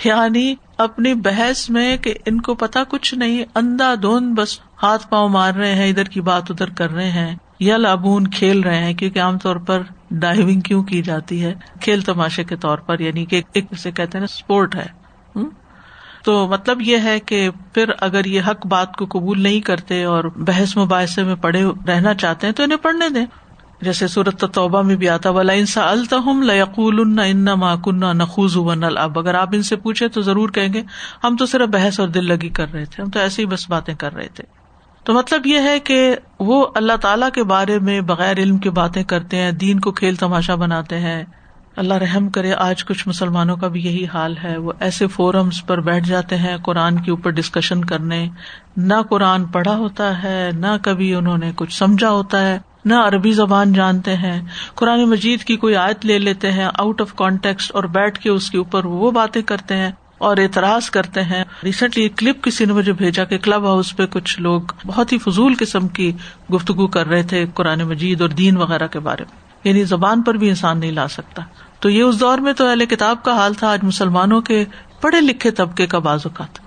[0.05, 5.29] یعنی اپنی بحث میں کہ ان کو پتا کچھ نہیں اندا دھند، بس ہاتھ پاؤں
[5.29, 8.95] مار رہے ہیں، ادھر کی بات ادھر کر رہے ہیں، یا لابون کھیل رہے ہیں،
[8.95, 13.25] کیونکہ عام طور پر ڈائیونگ کیوں کی جاتی ہے؟ کھیل تماشے کے طور پر یعنی
[13.25, 15.07] کہ ایک اسے کہتے ہیں اسپورٹ ہے۔
[16.25, 20.25] تو مطلب یہ ہے کہ پھر اگر یہ حق بات کو قبول نہیں کرتے اور
[20.25, 23.27] بحث مباحثے میں پڑے رہنا چاہتے ہیں تو انہیں پڑھنے دیں۔
[23.81, 28.59] جیسے صورت توبہ میں بھی آتا ولا انسا التحم لقول ان ماکن نخوز
[28.97, 30.83] اب اگر آپ ان سے پوچھے تو ضرور کہیں گے،
[31.25, 33.71] ہم تو صرف بحث اور دل لگی کر رہے تھے، ہم تو ایسی ہی بس
[33.71, 34.56] باتیں کر رہے تھے۔
[35.07, 39.05] تو مطلب یہ ہے کہ وہ اللہ تعالی کے بارے میں بغیر علم کی باتیں
[39.05, 41.25] کرتے ہیں، دین کو کھیل تماشا بناتے ہیں۔
[41.77, 45.81] اللہ رحم کرے، آج کچھ مسلمانوں کا بھی یہی حال ہے۔ وہ ایسے فورمس پر
[45.81, 48.29] بیٹھ جاتے ہیں قرآن کے اوپر ڈسکشن کرنے۔
[48.77, 53.33] نہ قرآن پڑھا ہوتا ہے، نہ کبھی انہوں نے کچھ سمجھا ہوتا ہے، نہ عربی
[53.33, 54.42] زبان جانتے ہیں۔
[54.75, 58.51] قرآن مجید کی کوئی آیت لے لیتے ہیں آؤٹ آف کانٹیکٹ اور بیٹھ کے اس
[58.51, 62.73] کے اوپر وہ باتیں کرتے ہیں۔ اور اعتراض کرتے ہیں۔ ریسنٹلی ایک کلپ کسی نے
[62.73, 66.13] مجھے بھیجا کہ کلب ہاؤس پہ کچھ لوگ بہت ہی فضول قسم کی
[66.55, 70.35] گفتگو کر رہے تھے قرآن مجید اور دین وغیرہ کے بارے میں۔ یعنی زبان پر
[70.35, 71.43] بھی انسان نہیں لا سکتا۔
[71.81, 74.65] تو یہ اس دور میں تو اہل کتاب کا حال تھا، آج مسلمانوں کے
[75.01, 76.67] پڑھے لکھے طبقے کا بازوقات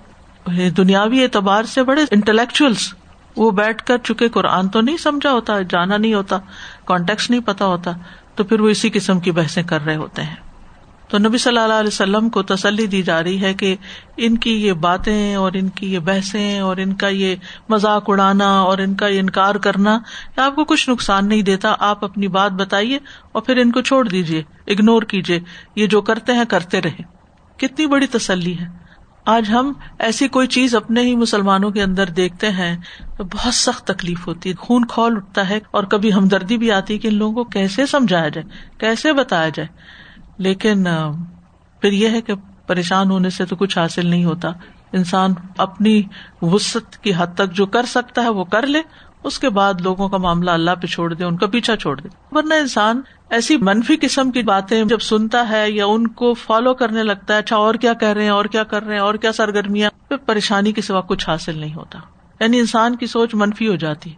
[0.76, 2.94] دنیاوی اعتبار سے بڑے انٹلیکچوئلس
[3.36, 6.38] وہ بیٹھ کر چکے قرآن تو نہیں سمجھا ہوتا، جانا نہیں ہوتا
[6.84, 7.90] کانٹیکٹ نہیں پتا ہوتا،
[8.34, 10.36] تو پھر وہ اسی قسم کی بحثیں کر رہے ہوتے ہیں۔
[11.10, 13.76] تو نبی صلی اللہ علیہ وسلم کو تسلی دی جا رہی ہے کہ
[14.16, 17.36] ان کی یہ باتیں اور ان کی یہ بحثیں اور ان کا یہ
[17.68, 19.98] مذاق اڑانا اور ان کا یہ انکار کرنا
[20.36, 22.98] آپ کو کچھ نقصان نہیں دیتا۔ آپ اپنی بات بتائیے
[23.32, 25.40] اور پھر ان کو چھوڑ دیجیے اگنور کیجیے
[25.76, 27.02] یہ جو کرتے ہیں، کرتے رہے
[27.56, 28.66] کتنی بڑی تسلی ہے۔
[29.26, 32.76] آج ہم ایسی کوئی چیز اپنے ہی مسلمانوں کے اندر دیکھتے ہیں
[33.16, 36.94] تو بہت سخت تکلیف ہوتی ہے۔ خون کھول اٹھتا ہے اور کبھی ہمدردی بھی آتی
[36.94, 38.46] ہے کہ ان لوگوں کو کیسے سمجھایا جائے،
[38.78, 39.99] کیسے بتایا جائے۔
[40.40, 40.86] لیکن
[41.80, 42.32] پھر یہ ہے کہ
[42.66, 44.48] پریشان ہونے سے تو کچھ حاصل نہیں ہوتا۔
[44.92, 46.02] انسان اپنی
[46.42, 48.82] وسط کی حد تک جو کر سکتا ہے وہ کر لے،
[49.24, 52.08] اس کے بعد لوگوں کا معاملہ اللہ پہ چھوڑ دے، ان کا پیچھا چھوڑ دے۔
[52.32, 53.00] ورنہ انسان
[53.30, 57.38] ایسی منفی قسم کی باتیں جب سنتا ہے یا ان کو فالو کرنے لگتا ہے
[57.38, 60.16] اچھا اور کیا کہہ رہے ہیں، اور کیا کر رہے ہیں، اور کیا سرگرمیاں، پھر
[60.16, 61.98] پریشانی کے سوا کچھ حاصل نہیں ہوتا۔
[62.40, 64.14] یعنی انسان کی سوچ منفی ہو جاتی۔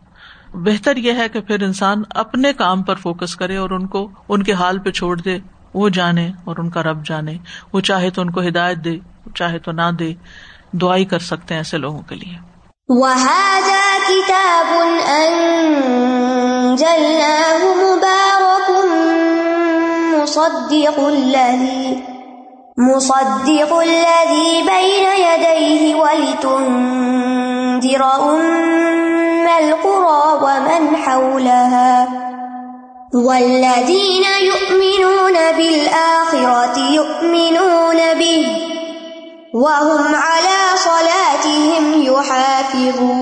[0.54, 4.42] بہتر یہ ہے کہ پھر انسان اپنے کام پر فوکس کرے اور ان کو، ان
[4.42, 5.38] کے حال پہ چھوڑ دے۔
[5.74, 7.36] وہ جانے اور ان کا رب جانے۔
[7.72, 8.98] وہ چاہے تو ان کو ہدایت دے
[9.34, 10.14] چاہے تو نہ دے۔
[10.72, 12.52] دعائی کر سکتے ہیں ایسے لوگوں کے لیے۔
[20.22, 21.94] مصدق الذي
[22.76, 26.60] مصدق الذي بين يديه ولتنذر
[28.00, 32.21] أم القرى ومن حولها۔
[33.14, 38.44] والذين يؤمنون بالآخرة يؤمنون به
[39.54, 43.12] وهم على صلاتهم يحافظون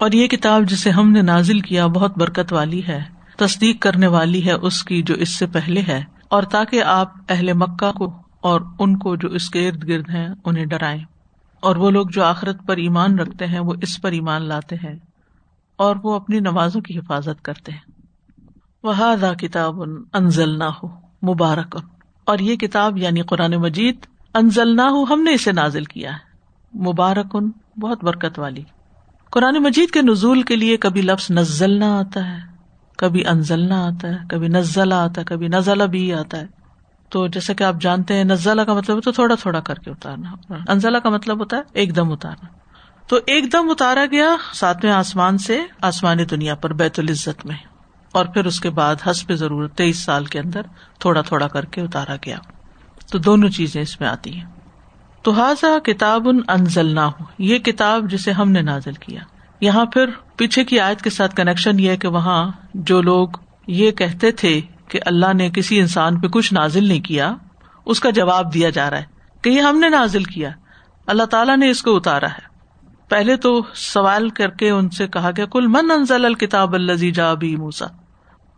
[0.00, 3.00] اور یہ کتاب جسے ہم نے نازل کیا بہت برکت والی ہے،
[3.36, 7.52] تصدیق کرنے والی ہے اس کی جو اس سے پہلے ہے، اور تاکہ آپ اہل
[7.52, 11.02] مکہ کو اور ان کو جو اس کے ارد گرد ہیں انہیں ڈرائیں۔
[11.60, 14.96] اور وہ لوگ جو آخرت پر ایمان رکھتے ہیں، وہ اس پر ایمان لاتے ہیں۔
[15.76, 17.90] اور وہ اپنی نمازوں کی حفاظت کرتے ہیں۔
[18.82, 18.92] وہ
[19.40, 20.88] کتاب انزل نہ ہو
[21.32, 21.76] مبارک
[22.24, 23.96] اور یہ کتاب یعنی قرآن مجید
[24.34, 26.36] انزل نہ ہو ہم نے اسے نازل کیا ہے۔
[26.78, 27.36] مبارک
[27.80, 28.62] بہت برکت والی۔
[29.30, 32.38] قرآن مجید کے نزول کے لیے کبھی لفظ نزل نہ آتا ہے،
[32.98, 36.46] کبھی انزلنا آتا ہے، کبھی نزلہ آتا ہے، کبھی نزلہ بھی آتا ہے۔
[37.08, 40.54] تو جیسا کہ آپ جانتے ہیں، نزلہ کا مطلب تو تھوڑا تھوڑا کر کے اتارنا۔
[40.68, 42.65] انزلہ کا مطلب ہوتا ہے ایک دم اتارنا۔
[43.08, 47.56] تو ایک دم اتارا گیا ساتویں آسمان سے، آسمانی دنیا پر، بیت العزت میں۔
[48.12, 50.60] اور پھر اس کے بعد حسب ضرورت تیئیس سال کے اندر
[50.98, 52.38] تھوڑا تھوڑا کر کے اتارا گیا۔
[53.10, 54.44] تو دونوں چیزیں اس میں آتی ہیں۔
[55.22, 59.20] تو حاضہ کتاب ان انزل نہ ہو یہ کتاب جسے ہم نے نازل کیا۔
[59.60, 63.28] یہاں پھر پیچھے کی آیت کے ساتھ کنیکشن یہ ہے کہ وہاں جو لوگ
[63.66, 67.34] یہ کہتے تھے کہ اللہ نے کسی انسان پہ کچھ نازل نہیں کیا،
[67.86, 69.04] اس کا جواب دیا جا رہا ہے
[69.42, 70.50] کہ یہ ہم نے نازل کیا۔
[71.06, 72.55] اللہ تعالیٰ نے اس کو اتارا ہے۔
[73.08, 77.34] پہلے تو سوال کر کے ان سے کہا گیا کل من انزل الکتاب الزی جا
[77.34, 77.86] بھی موسا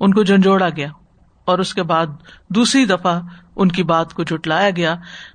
[0.00, 0.88] ان کو جھنجھوڑا گیا
[1.44, 2.06] اور اس کے بعد
[2.48, 3.20] دوسری دفعہ
[3.56, 4.94] ان کی بات کو جٹلایا گیا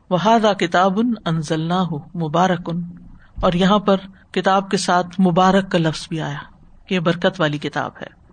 [0.10, 0.18] وہ
[0.60, 2.62] کتاب ان انزل نہ ہو مبارک.
[2.66, 2.84] ان
[3.42, 3.98] اور یہاں پر
[4.32, 6.38] کتاب کے ساتھ مبارک کا لفظ بھی آیا
[6.88, 8.24] کہ برکت والی کتاب ہے۔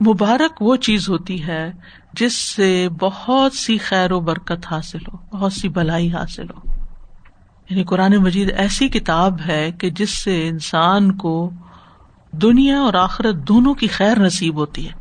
[0.00, 1.72] مبارک وہ چیز ہوتی ہے
[2.12, 6.67] جس سے بہت سی خیر و برکت حاصل ہو، بہت سی بلائی حاصل ہو۔
[7.70, 11.50] یعنی قرآن مجید ایسی کتاب ہے کہ جس سے انسان کو
[12.32, 14.92] دنیا اور آخرت دونوں کی خیر نصیب ہوتی ہے۔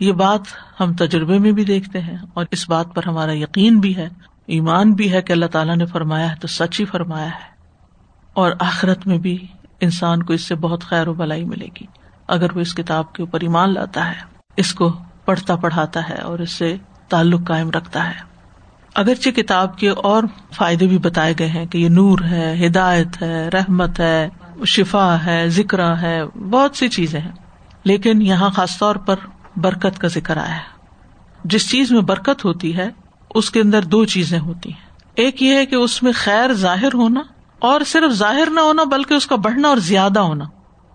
[0.00, 0.40] یہ بات
[0.80, 4.08] ہم تجربے میں بھی دیکھتے ہیں اور اس بات پر ہمارا یقین بھی ہے،
[4.46, 7.54] ایمان بھی ہے کہ اللہ تعالیٰ نے فرمایا ہے تو سچ ہی فرمایا ہے۔
[8.34, 9.46] اور آخرت میں بھی
[9.80, 11.86] انسان کو اس سے بہت خیر و بلائی ملے گی۔
[12.28, 14.20] اگر وہ اس کتاب کے اوپر ایمان لاتا ہے،
[14.56, 14.92] اس کو
[15.24, 16.76] پڑھتا پڑھاتا ہے اور اس سے
[17.08, 18.33] تعلق قائم رکھتا ہے۔
[18.94, 23.48] اگرچہ کتاب کے اور فائدے بھی بتائے گئے ہیں کہ یہ نور ہے، ہدایت ہے،
[23.48, 24.28] رحمت ہے،
[24.66, 27.32] شفا ہے، ذکر ہے، بہت سی چیزیں ہیں۔
[27.84, 29.16] لیکن یہاں خاص طور پر
[29.56, 30.86] برکت کا ذکر آیا ہے۔
[31.44, 32.90] جس چیز میں برکت ہوتی ہے،
[33.34, 36.92] اس کے اندر دو چیزیں ہوتی ہیں۔ ایک یہ ہے کہ اس میں خیر ظاہر
[36.94, 37.22] ہونا
[37.58, 40.44] اور صرف ظاہر نہ ہونا، بلکہ اس کا بڑھنا اور زیادہ ہونا۔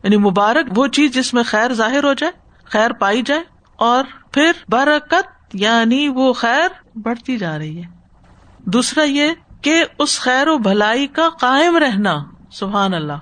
[0.04, 2.32] یعنی مبارک وہ چیز جس میں خیر ظاہر ہو جائے،
[2.66, 3.42] خیر پائی جائے
[3.76, 6.68] اور پھر برکت یعنی وہ خیر
[7.02, 7.88] بڑھتی جا رہی ہے۔
[8.66, 9.28] دوسرا یہ
[9.62, 13.14] کہ اس خیر و بھلائی کا قائم رہنا، سبحان اللہ۔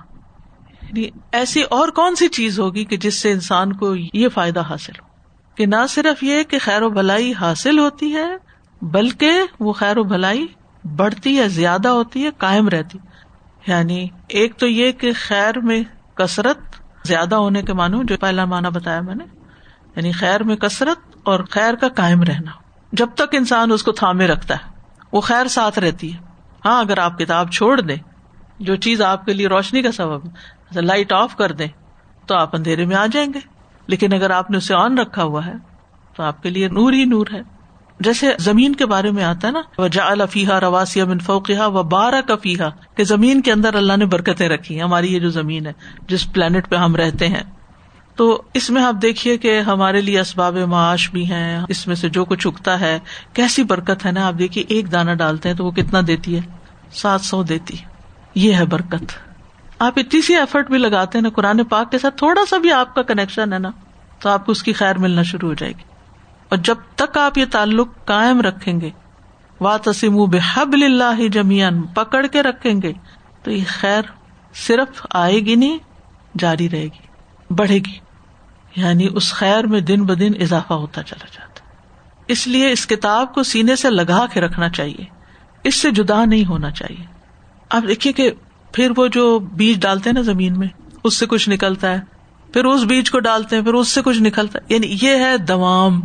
[0.82, 4.92] یعنی ایسی اور کون سی چیز ہوگی کہ جس سے انسان کو یہ فائدہ حاصل
[5.02, 5.08] ہو؟
[5.54, 8.36] کہ نہ صرف یہ کہ خیر و بھلائی حاصل ہوتی ہے،
[8.82, 10.46] بلکہ وہ خیر و بھلائی
[10.96, 12.98] بڑھتی ہے، زیادہ ہوتی ہے، قائم رہتی۔
[13.66, 15.82] یعنی ایک تو یہ کہ خیر میں
[16.14, 16.58] کثرت
[17.04, 19.24] زیادہ ہونے کے معنی، جو پہلا معنی بتایا میں نے
[19.96, 24.26] یعنی خیر میں کثرت اور خیر کا قائم رہنا۔ جب تک انسان اس کو تھامے
[24.26, 24.70] رکھتا ہے،
[25.12, 26.18] وہ خیر ساتھ رہتی ہے۔
[26.64, 27.96] ہاں اگر آپ کتاب چھوڑ دیں،
[28.58, 31.68] جو چیز آپ کے لیے روشنی کا سبب ہے لائٹ آف کر دیں،
[32.26, 33.38] تو آپ اندھیرے میں آ جائیں گے۔
[33.86, 35.52] لیکن اگر آپ نے اسے آن رکھا ہوا ہے،
[36.16, 37.40] تو آپ کے لیے نور ہی نور ہے۔
[38.00, 41.82] جیسے زمین کے بارے میں آتا ہے نا وہ جا الفیحا رواسی بن فوقہ و
[41.82, 45.30] بارہ کا فیحا کہ زمین کے اندر اللہ نے برکتیں رکھی ہیں، ہماری یہ جو
[45.30, 45.72] زمین ہے،
[46.08, 47.42] جس پلانٹ پہ ہم رہتے ہیں۔
[48.18, 52.08] تو اس میں آپ دیکھیے کہ ہمارے لیے اسباب معاش بھی ہیں۔ اس میں سے
[52.08, 52.98] جو کچھ اگتا ہے،
[53.32, 56.40] کیسی برکت ہے نا؟ آپ دیکھیے، ایک دانا ڈالتے ہیں تو وہ کتنا دیتی ہے؟
[56.92, 57.76] سات سو دیتی۔
[58.34, 59.12] یہ ہے برکت۔
[59.78, 62.72] آپ اتنی سی ایفرٹ بھی لگاتے ہیں نا، قرآن پاک کے ساتھ تھوڑا سا بھی
[62.72, 63.70] آپ کا کنیکشن ہے نا،
[64.18, 65.82] تو آپ کو اس کی خیر ملنا شروع ہو جائے گی۔
[66.48, 68.90] اور جب تک آپ یہ تعلق قائم رکھیں گے
[69.60, 72.92] وا تسیم بحب اللہ جمیان پکڑ کے رکھیں گے،
[73.42, 74.02] تو یہ خیر
[74.54, 75.78] صرف آئے گی نہیں،
[76.38, 77.06] جاری رہے گی،
[77.50, 78.07] بڑھے گی۔
[78.78, 81.60] یعنی اس خیر میں دن ب دن اضافہ ہوتا چلا جاتا
[82.28, 85.04] اس لیے اس کتاب کو سینے سے لگا کے رکھنا چاہیے۔
[85.64, 87.04] اس سے جدا نہیں ہونا چاہیے۔
[87.70, 88.30] آپ دیکھیے کہ
[88.72, 90.68] پھر وہ جو بیج ڈالتے ہیں نا زمین میں،
[91.04, 92.00] اس سے کچھ نکلتا ہے۔
[92.52, 95.38] پھر اس بیج کو ڈالتے ہیں، پھر اس سے کچھ نکلتا ہے۔ یعنی یہ ہے
[95.38, 96.00] دوام۔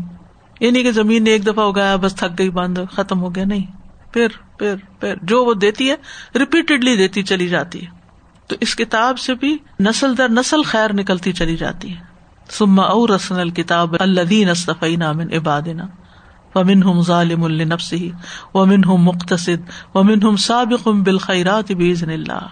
[0.59, 3.65] یعنی کہ زمین نے ایک دفعہ اگایا، بس تھک گئی، بند، ختم ہو گیا۔ نہیں۔
[4.13, 4.27] پھر
[4.59, 5.95] پھر پھر، جو وہ دیتی ہے
[6.39, 7.87] ریپیٹڈلی دیتی چلی جاتی ہے۔
[8.47, 12.12] تو اس کتاب سے بھی نسل در نسل خیر نکلتی چلی جاتی ہے۔
[12.53, 15.87] سما او رسن الکتاب الدین استفی نامن عبادنا
[16.55, 18.11] ومن ظالم النفسی
[18.53, 22.47] ومن ہم مختصد ومن ہم سابق بالخیرات بزن اللہ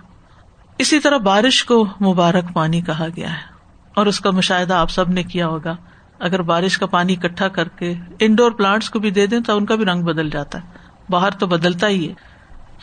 [0.78, 3.52] اسی طرح بارش کو مبارک پانی کہا گیا ہے۔
[3.96, 5.76] اور اس کا مشاہدہ آپ سب نے کیا ہوگا۔
[6.20, 9.66] اگر بارش کا پانی اکٹھا کر کے انڈور پلانٹس کو بھی دے دیں تو ان
[9.66, 10.68] کا بھی رنگ بدل جاتا ہے۔
[11.10, 12.14] باہر تو بدلتا ہی ہے۔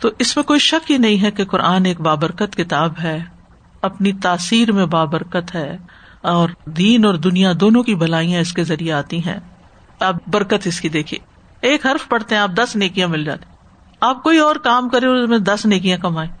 [0.01, 3.23] تو اس میں کوئی شک ہی نہیں ہے کہ قرآن ایک بابرکت کتاب ہے۔
[3.81, 5.77] اپنی تاثیر میں بابرکت ہے۔
[6.21, 9.39] اور دین اور دنیا دونوں کی بھلائیاں اس کے ذریعے آتی ہیں۔
[9.99, 11.19] آپ برکت اس کی دیکھیے۔
[11.61, 13.45] ایک حرف پڑھتے ہیں، آپ دس نیکیاں مل جاتی
[14.01, 16.31] آپ کوئی اور کام کرے اس میں دس نیکیاں کمائیں۔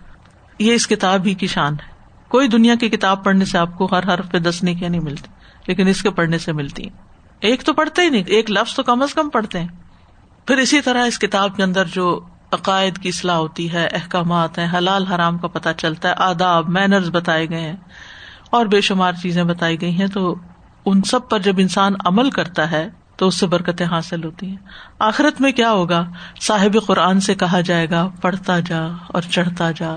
[0.59, 1.91] یہ اس کتاب ہی کی شان ہے۔
[2.27, 5.27] کوئی دنیا کی کتاب پڑھنے سے آپ کو ہر حرف پہ دس نیکیاں نہیں ملتی،
[5.67, 6.89] لیکن اس کے پڑھنے سے ملتی ہیں۔
[7.39, 9.67] ایک تو پڑھتے ہی نہیں، ایک لفظ تو کم از کم پڑھتے ہیں۔
[10.45, 12.19] پھر اسی طرح اس کتاب کے اندر جو
[12.51, 17.09] عقائد کی اصلاح ہوتی ہے، احکامات ہیں، حلال حرام کا پتہ چلتا ہے، آداب مینرز
[17.09, 17.75] بتائے گئے ہیں۔
[18.49, 20.35] اور بے شمار چیزیں بتائی گئی ہیں، تو
[20.85, 24.55] ان سب پر جب انسان عمل کرتا ہے، تو اس سے برکتیں حاصل ہوتی ہیں۔
[24.99, 26.05] آخرت میں کیا ہوگا؟
[26.41, 29.91] صاحب قرآن سے کہا جائے گا، پڑھتا جا اور چڑھتا جا۔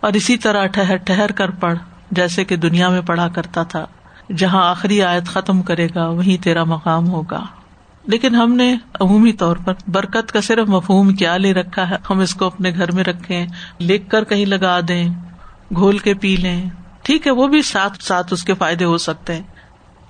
[0.00, 1.78] اور اسی طرح ٹہر ٹہر کر پڑھ،
[2.10, 3.86] جیسے کہ دنیا میں پڑھا کرتا تھا۔
[4.36, 7.44] جہاں آخری آیت ختم کرے گا، وہیں تیرا مقام ہوگا۔
[8.06, 12.18] لیکن ہم نے عمومی طور پر برکت کا صرف مفہوم کیا لے رکھا ہے۔ ہم
[12.18, 13.46] اس کو اپنے گھر میں رکھے
[13.80, 15.08] لکھ کر کہیں لگا دیں،
[15.74, 16.70] گھول کے پی لیں۔
[17.10, 19.42] ٹھیک ہے، وہ بھی ساتھ ساتھ اس کے فائدے ہو سکتے ہیں۔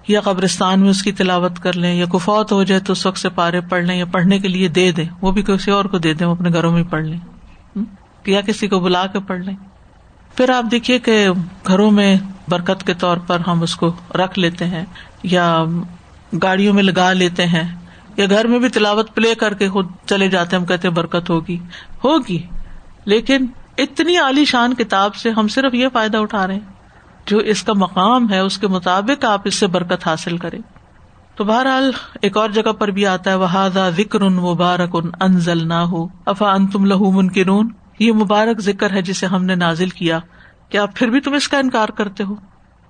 [0.08, 3.18] یا قبرستان میں اس کی تلاوت کر لیں، یا کفوت ہو جائے تو اس وقت
[3.18, 5.98] سے پارے پڑھ لیں، یا پڑھنے کے لیے دے دیں۔ وہ بھی کسی اور کو
[5.98, 7.18] دے دیں، وہ اپنے گھروں میں پڑھ لیں۔
[8.26, 9.56] یا کسی کو بلا کے پڑھ لیں۔
[10.36, 11.28] پھر آپ دیکھیے کہ
[11.66, 12.16] گھروں میں
[12.48, 14.84] برکت کے طور پر ہم اس کو رکھ لیتے ہیں،
[15.22, 15.64] یا
[16.42, 17.76] گاڑیوں میں لگا لیتے ہیں،
[18.16, 21.58] یا گھر میں بھی تلاوت پلے کر کے خود چلے جاتے ہم کہتے برکت ہوگی۔
[22.04, 22.42] ہوگی،
[23.04, 23.46] لیکن
[23.78, 26.79] اتنی عالی شان کتاب سے ہم صرف یہ فائدہ اٹھا رہے ہیں۔
[27.30, 30.58] جو اس کا مقام ہے، اس کے مطابق آپ اس سے برکت حاصل کریں۔
[31.36, 31.90] تو بہرحال
[32.22, 36.06] ایک اور جگہ پر بھی آتا ہے وہ ذکر ان مبارک ان انزل نہ ہو
[36.26, 40.18] افا ان تم لہو منکرون یہ مبارک ذکر ہے جسے ہم نے نازل کیا۔
[40.68, 42.34] کیا پھر بھی تم اس کا انکار کرتے ہو؟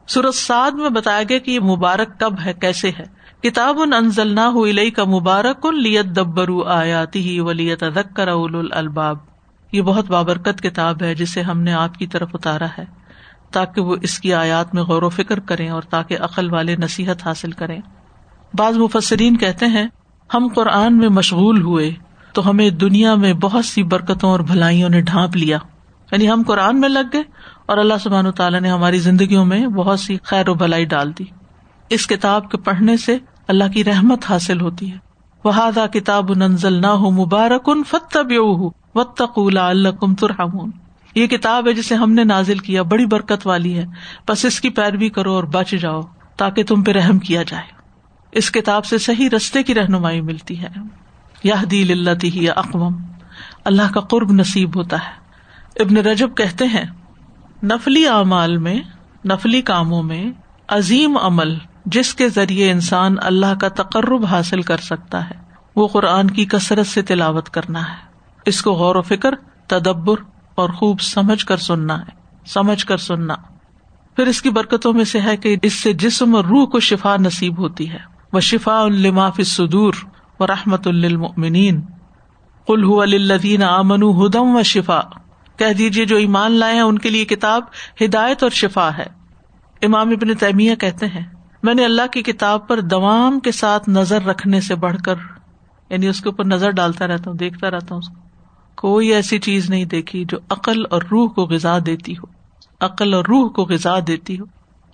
[0.06, 3.04] سورت سعد میں بتایا گیا کہ یہ مبارک کب ہے، کیسے ہے۔
[3.42, 9.16] کتاب ان انزل نہ کا مبارک ان لیت دبرو آیاتی ہی ولیت ادکر اول الباب
[9.72, 12.99] یہ بہت بابرکت کتاب ہے جسے ہم نے آپ کی طرف اتارا ہے۔
[13.52, 17.26] تاکہ وہ اس کی آیات میں غور و فکر کریں اور تاکہ عقل والے نصیحت
[17.26, 17.80] حاصل کریں۔
[18.54, 19.86] بعض مفسرین کہتے ہیں،
[20.34, 21.94] ہم قرآن میں مشغول ہوئے
[22.32, 25.58] تو ہمیں دنیا میں بہت سی برکتوں اور بھلائیوں نے ڈھانپ لیا۔
[26.12, 27.22] یعنی ہم قرآن میں لگ گئے
[27.66, 31.12] اور اللہ سبحان و تعالیٰ نے ہماری زندگیوں میں بہت سی خیر و بھلائی ڈال
[31.18, 31.24] دی۔
[31.88, 34.96] اس کتاب کے پڑھنے سے اللہ کی رحمت حاصل ہوتی ہے۔
[35.44, 35.52] وہ
[35.92, 38.30] کتاب ننزل نہ ہو مبارک ان فتب
[39.46, 40.70] اللہ کم ترحمون۔
[41.14, 43.86] یہ کتاب ہے جسے ہم نے نازل کیا، بڑی برکت والی ہے۔
[44.28, 46.00] بس اس کی پیروی کرو اور بچ جاؤ
[46.36, 47.62] تاکہ تم پہ رحم کیا جائے۔
[48.32, 50.68] اس کتاب سے صحیح رستے کی رہنمائی ملتی ہے۔
[51.44, 52.92] یہ دل اللہ اقوام
[53.64, 55.20] اللہ کا قرب نصیب ہوتا ہے۔
[55.82, 56.84] ابن رجب کہتے ہیں،
[57.62, 58.78] نفلی اعمال میں،
[59.24, 60.32] نفلی کاموں میں
[60.68, 65.34] عظیم عمل جس کے ذریعے انسان اللہ کا تقرب حاصل کر سکتا ہے،
[65.76, 68.12] وہ قرآن کی کثرت سے تلاوت کرنا ہے۔
[68.46, 69.34] اس کو غور و فکر،
[69.66, 70.16] تدبر
[70.60, 72.10] اور خوب سمجھ کر سننا ہے،
[72.46, 73.34] سمجھ کر سننا۔
[74.16, 77.16] پھر اس کی برکتوں میں سے ہے کہ اس سے جسم اور روح کو شفا
[77.16, 77.98] نصیب ہوتی ہے۔
[78.32, 79.94] وہ شفا الماف سدور
[80.40, 81.80] و رحمت المنین
[82.66, 85.00] کلو الدین امن ہدم و شفا
[85.56, 87.62] کہہ دیجیے جو ایمان لائے ہیں، ان کے لیے کتاب
[88.04, 89.06] ہدایت اور شفا ہے۔
[89.82, 91.26] امام ابن تیمیہ کہتے ہیں،
[91.62, 95.14] میں نے اللہ کی کتاب پر دوام کے ساتھ نظر رکھنے سے بڑھ کر
[95.90, 98.29] یعنی اس کے اوپر نظر ڈالتا رہتا ہوں، دیکھتا رہتا ہوں اس کو۔
[98.80, 102.26] کوئی ایسی چیز نہیں دیکھی جو عقل اور روح کو غذا دیتی ہو۔
[102.80, 104.44] عقل اور روح کو غذا دیتی ہو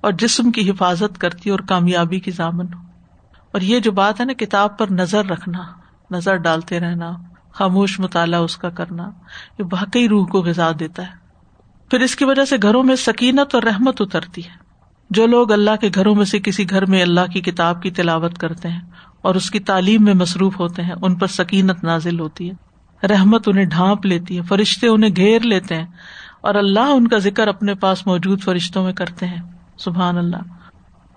[0.01, 2.79] اور جسم کی حفاظت کرتی اور کامیابی کی ضامن ہو۔
[3.53, 5.59] اور یہ جو بات ہے نا، کتاب پر نظر رکھنا،
[6.11, 7.12] نظر ڈالتے رہنا،
[7.53, 9.11] خاموش مطالعہ اس کا کرنا،
[9.59, 11.12] یہ واقعی روح کو غذا دیتا ہے۔
[11.90, 14.57] پھر اس کی وجہ سے گھروں میں سکینت اور رحمت اترتی ہے۔
[15.11, 18.38] جو لوگ اللہ کے گھروں میں سے کسی گھر میں اللہ کی کتاب کی تلاوت
[18.38, 18.81] کرتے ہیں
[19.22, 22.65] اور اس کی تعلیم میں مصروف ہوتے ہیں، ان پر سکینت نازل ہوتی ہے۔
[23.02, 25.87] رحمت انہیں ڈھانپ لیتی ہے فرشتے انہیں گھیر لیتے ہیں
[26.40, 29.42] اور اللہ ان کا ذکر اپنے پاس موجود فرشتوں میں کرتے ہیں۔
[29.78, 30.37] سبحان اللہ۔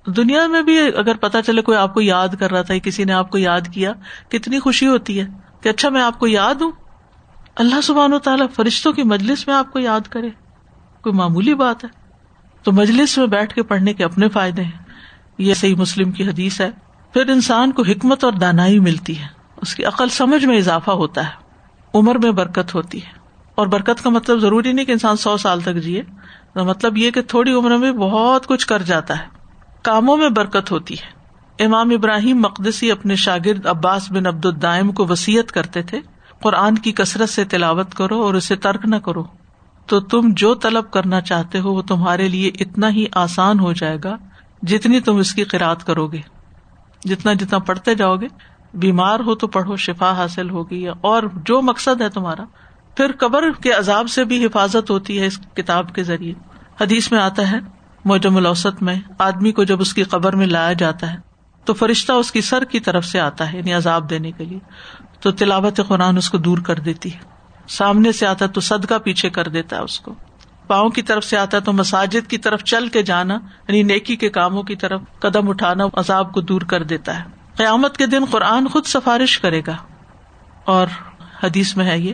[0.09, 3.13] دنیا میں بھی اگر پتا چلے کوئی آپ کو یاد کر رہا تھا کسی نے
[3.13, 3.93] آپ کو یاد کیا،
[4.29, 5.25] کتنی خوشی ہوتی ہے
[5.61, 6.71] کہ اچھا میں آپ کو یاد ہوں۔
[7.55, 10.29] اللہ سبحان و تعالیٰ فرشتوں کی مجلس میں آپ کو یاد کرے۔
[11.01, 11.89] کوئی معمولی بات ہے۔
[12.63, 14.83] تو مجلس میں بیٹھ کے پڑھنے کے اپنے فائدے ہیں۔
[15.37, 16.71] یہ صحیح مسلم کی حدیث ہے۔
[17.13, 21.27] پھر انسان کو حکمت اور دانائی ملتی ہے۔ اس کی عقل سمجھ میں اضافہ ہوتا
[21.27, 21.48] ہے۔
[21.93, 23.19] عمر میں برکت ہوتی ہے۔
[23.55, 26.03] اور برکت کا مطلب ضروری نہیں کہ انسان سو سال تک جیے۔
[26.55, 29.23] مطلب یہ کہ تھوڑی عمر میں بہت کچھ کر جاتا ہے۔
[29.83, 31.19] کاموں میں برکت ہوتی ہے۔
[31.63, 35.99] امام ابراہیم مقدسی اپنے شاگرد عباس بن عبد الدائم کو وسیعت کرتے تھے،
[36.41, 39.23] قرآن کی کثرت سے تلاوت کرو اور اسے ترک نہ کرو۔
[39.85, 43.97] تو تم جو طلب کرنا چاہتے ہو وہ تمہارے لیے اتنا ہی آسان ہو جائے
[44.03, 44.17] گا
[44.61, 46.21] جتنی تم اس کی قرآد کرو گے۔
[47.05, 48.27] جتنا جتنا پڑھتے جاؤ گے۔
[48.73, 52.43] بیمار ہو تو پڑھو، شفا حاصل ہوگی اور جو مقصد ہے تمہارا۔
[52.95, 56.33] پھر قبر کے عذاب سے بھی حفاظت ہوتی ہے اس کتاب کے ذریعے۔
[56.81, 57.57] حدیث میں آتا ہے
[58.05, 61.17] موجم الاوسط میں آدمی کو جب اس کی قبر میں لایا جاتا ہے،
[61.65, 64.59] تو فرشتہ اس کی سر کی طرف سے آتا ہے یعنی عذاب دینے کے لیے۔
[65.19, 67.19] تو تلاوت قرآن اس کو دور کر دیتی ہے۔
[67.67, 70.13] سامنے سے آتا ہے تو صدقہ پیچھے کر دیتا ہے اس کو۔
[70.67, 73.33] پاؤں کی طرف سے آتا ہے تو مساجد کی طرف چل کے جانا
[73.67, 77.97] یعنی نیکی کے کاموں کی طرف قدم اٹھانا، عذاب کو دور کر دیتا ہے۔ قیامت
[77.97, 79.75] کے دن قرآن خود سفارش کرے گا۔
[80.65, 80.87] اور
[81.43, 82.13] حدیث میں ہے یہ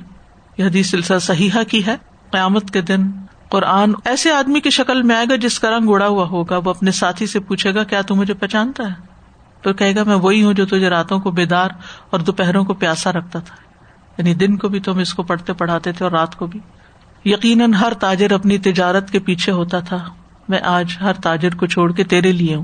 [0.58, 1.96] یہ حدیث سلسلہ صحیحہ کی ہے۔
[2.32, 3.12] قیامت کے دن
[3.50, 6.70] قرآن ایسے آدمی کی شکل میں آئے گا جس کا رنگ اڑا ہوا ہوگا۔ وہ
[6.70, 8.94] اپنے ساتھی سے پوچھے گا، کیا تم مجھے پہچانتا ہے؟
[9.62, 11.70] تو کہے گا، میں وہی ہوں جو تجھے راتوں کو بیدار
[12.10, 13.56] اور دوپہروں کو پیاسا رکھتا تھا۔
[14.18, 16.60] یعنی دن کو بھی تم اس کو پڑھتے پڑھاتے تھے اور رات کو بھی۔
[17.26, 20.10] یقیناً ہر تاجر اپنی تجارت کے پیچھے ہوتا تھا۔
[20.50, 22.64] میں آج ہر تاجر کو چھوڑ کے تیرے لیے ہوں۔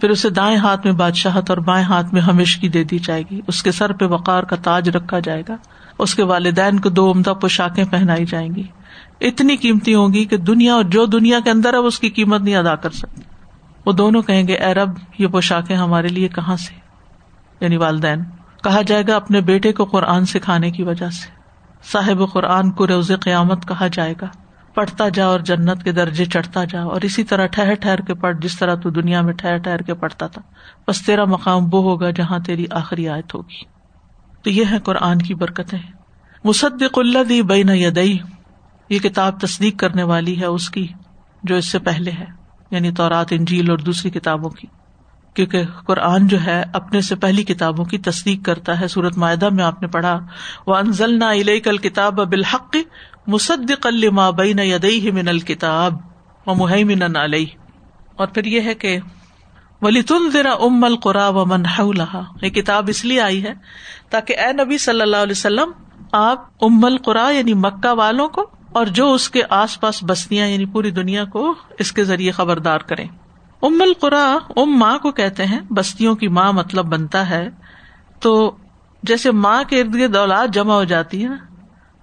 [0.00, 3.40] پھر اسے دائیں ہاتھ میں بادشاہت اور بائیں ہاتھ میں ہمیشگی دے دی جائے گی۔
[3.48, 5.56] اس کے سر پہ وقار کا تاج رکھا جائے گا۔
[5.98, 8.62] اس کے والدین کو دو عمدہ پوشاکیں پہنائی جائیں گی۔
[9.20, 12.56] اتنی قیمتی ہوگی کہ دنیا اور جو دنیا کے اندر اب اس کی قیمت نہیں
[12.56, 13.22] ادا کر سکتی۔
[13.86, 16.74] وہ دونوں کہیں گے ارب یہ پوشاکیں ہمارے لیے کہاں سے؟
[17.60, 18.18] یعنی والدین،
[18.64, 21.30] کہا جائے گا اپنے بیٹے کو قرآن سکھانے کی وجہ سے۔
[21.92, 24.26] صاحب قرآن کو روز قیامت کہا جائے گا۔
[24.78, 28.36] پڑھتا جا اور جنت کے درجے چڑھتا جا اور اسی طرح ٹھہر ٹھہر کے پڑھ،
[28.40, 30.42] جس طرح تو دنیا میں ٹھہر ٹھہر کے پڑھتا تھا۔
[30.88, 33.64] بس تیرا مقام وہ ہوگا جہاں تیری آخری آیت ہوگی۔
[34.42, 35.78] تو یہ ہے قرآن کی برکتیں۔
[36.44, 38.18] مصدق اللہ دی بین یدئی
[38.88, 40.86] یہ کتاب تصدیق کرنے والی ہے اس کی
[41.42, 42.26] جو اس سے پہلے ہے
[42.70, 44.66] یعنی تورات، انجیل اور دوسری کتابوں کی۔
[45.38, 49.64] کیونکہ قرآن جو ہے اپنے سے پہلی کتابوں کی تصدیق کرتا ہے۔ سورت معدہ میں
[49.64, 50.18] آپ نے پڑھا
[50.66, 52.76] وہ انزل نہ علیہ کل کتاب بالحق
[53.26, 54.60] مصدق الما بین
[55.14, 55.96] من الکتاب
[56.46, 57.46] و محمن علیہ
[58.16, 58.98] اور پھر یہ ہے کہ
[59.82, 61.62] ولی تم ذرا ام القرا و من
[62.42, 63.52] یہ کتاب اس لیے آئی ہے
[64.10, 65.70] تاکہ اے نبی صلی اللہ علیہ وسلم،
[66.12, 70.66] آپ ام القرا یعنی مکہ والوں کو اور جو اس کے آس پاس بستیاں یعنی
[70.66, 73.06] پوری دنیا کو اس کے ذریعے خبردار کریں۔
[73.62, 77.48] ام القرا، ام ماں کو کہتے ہیں، بستیوں کی ماں مطلب بنتا ہے۔
[78.20, 78.56] تو
[79.02, 81.36] جیسے ماں کے ارد گرد اولاد جمع ہو جاتی ہے نا،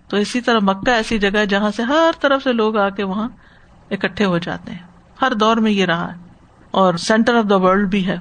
[0.08, 3.04] تو اسی طرح مکہ ایسی جگہ ہے جہاں سے ہر طرف سے لوگ آ کے
[3.04, 3.30] وہاں
[3.92, 4.80] اکٹھے ہو جاتے ہیں۔
[5.22, 6.18] ہر دور میں یہ رہا ہے۔
[6.72, 8.16] اور سینٹر آف دا ورلڈ بھی ہے۔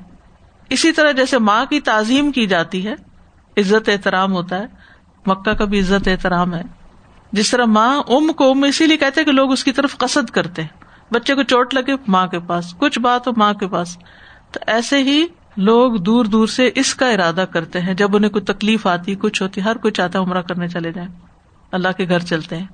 [0.70, 2.94] اسی طرح جیسے ماں کی تعظیم کی جاتی ہے،
[3.56, 4.66] عزت احترام ہوتا ہے۔
[5.26, 6.62] مکہ کا بھی عزت احترام ہے۔
[7.32, 10.30] جس طرح ماں ام کو ام اسی لیے کہتے کہ لوگ اس کی طرف قصد
[10.30, 10.83] کرتے ہیں۔
[11.14, 13.98] بچے کو چوٹ لگے ماں کے پاس، کچھ بات ہو ماں کے پاس۔
[14.52, 18.44] تو ایسے ہی لوگ دور دور سے اس کا ارادہ کرتے ہیں، جب انہیں کوئی
[18.44, 21.08] تکلیف آتی، کچھ ہوتی، ہر کوئی چاہتا ہے عمرہ کرنے چلے جائیں۔
[21.72, 22.66] اللہ کے گھر چلتے ہیں۔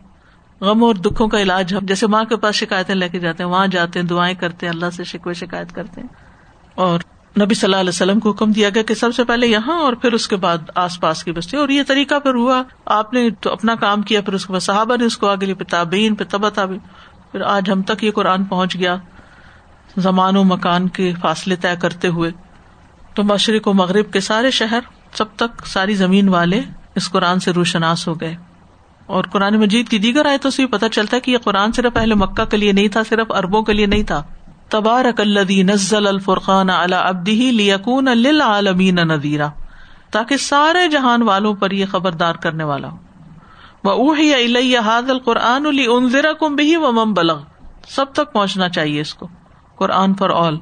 [0.61, 3.51] غم اور دکھوں کا علاج ہم، جیسے ماں کے پاس شکایتیں لے کے جاتے ہیں،
[3.51, 6.09] وہاں جاتے ہیں، دعائیں کرتے ہیں، اللہ سے شکوے شکایت کرتے ہیں۔
[6.75, 7.01] اور
[7.41, 9.93] نبی صلی اللہ علیہ وسلم کو حکم دیا گیا کہ سب سے پہلے یہاں اور
[9.93, 13.31] پھر اس کے بعد آس پاس کی بستی۔ اور یہ طریقہ پھر ہوا۔ آپ نے
[13.31, 16.15] تو اپنا کام کیا، پھر اس کے بعد صحابہ نے اس کو آگے پہ تابین
[16.15, 16.79] پہ تبا تابین
[17.33, 18.97] پھر آج ہم تک یہ قرآن پہنچ گیا
[19.97, 22.31] زمان و مکان کے فاصلے طے کرتے ہوئے۔
[23.15, 24.81] تو مشرق و مغرب کے سارے شہر،
[25.13, 26.61] سب تک ساری زمین والے
[26.95, 28.37] اس قرآن سے روشناس ہو گئے۔
[29.07, 32.15] اور قرآن مجید کی دیگر آئے تو پتا چلتا ہے کہ یہ قرآن صرف پہلے
[32.15, 34.23] مکہ کے لیے نہیں تھا، صرف اربوں کے لیے نہیں تھا۔
[34.69, 39.49] تبارک الدی نزل الفرقان ابدی لیکون للعالمین نذیرا،
[40.11, 42.97] تاکہ سارے جہان والوں پر یہ خبردار کرنے والا ہو۔
[43.89, 47.43] اوہی الیہ حاد القرآن علی انزرا کم بھی و مم بلغ۔
[47.89, 49.29] سب تک پہنچنا چاہیے اس کو۔
[49.79, 50.57] قرآن فار آل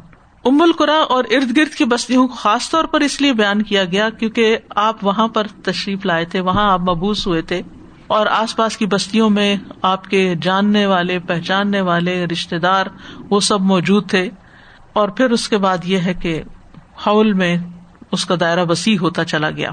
[0.44, 3.84] ام القرا اور ارد گرد کی بستیوں کو خاص طور پر اس لیے بیان کیا
[3.84, 7.62] گیا کیونکہ آپ وہاں پر تشریف لائے تھے، وہاں آپ مبوس ہوئے تھے۔
[8.06, 12.86] اور آس پاس کی بستیوں میں آپ کے جاننے والے، پہچاننے والے رشتے دار،
[13.30, 14.30] وہ سب موجود تھے۔
[14.92, 16.42] اور پھر اس کے بعد یہ ہے کہ
[17.06, 17.56] حول میں
[18.12, 19.70] اس کا دائرہ وسیع ہوتا چلا گیا۔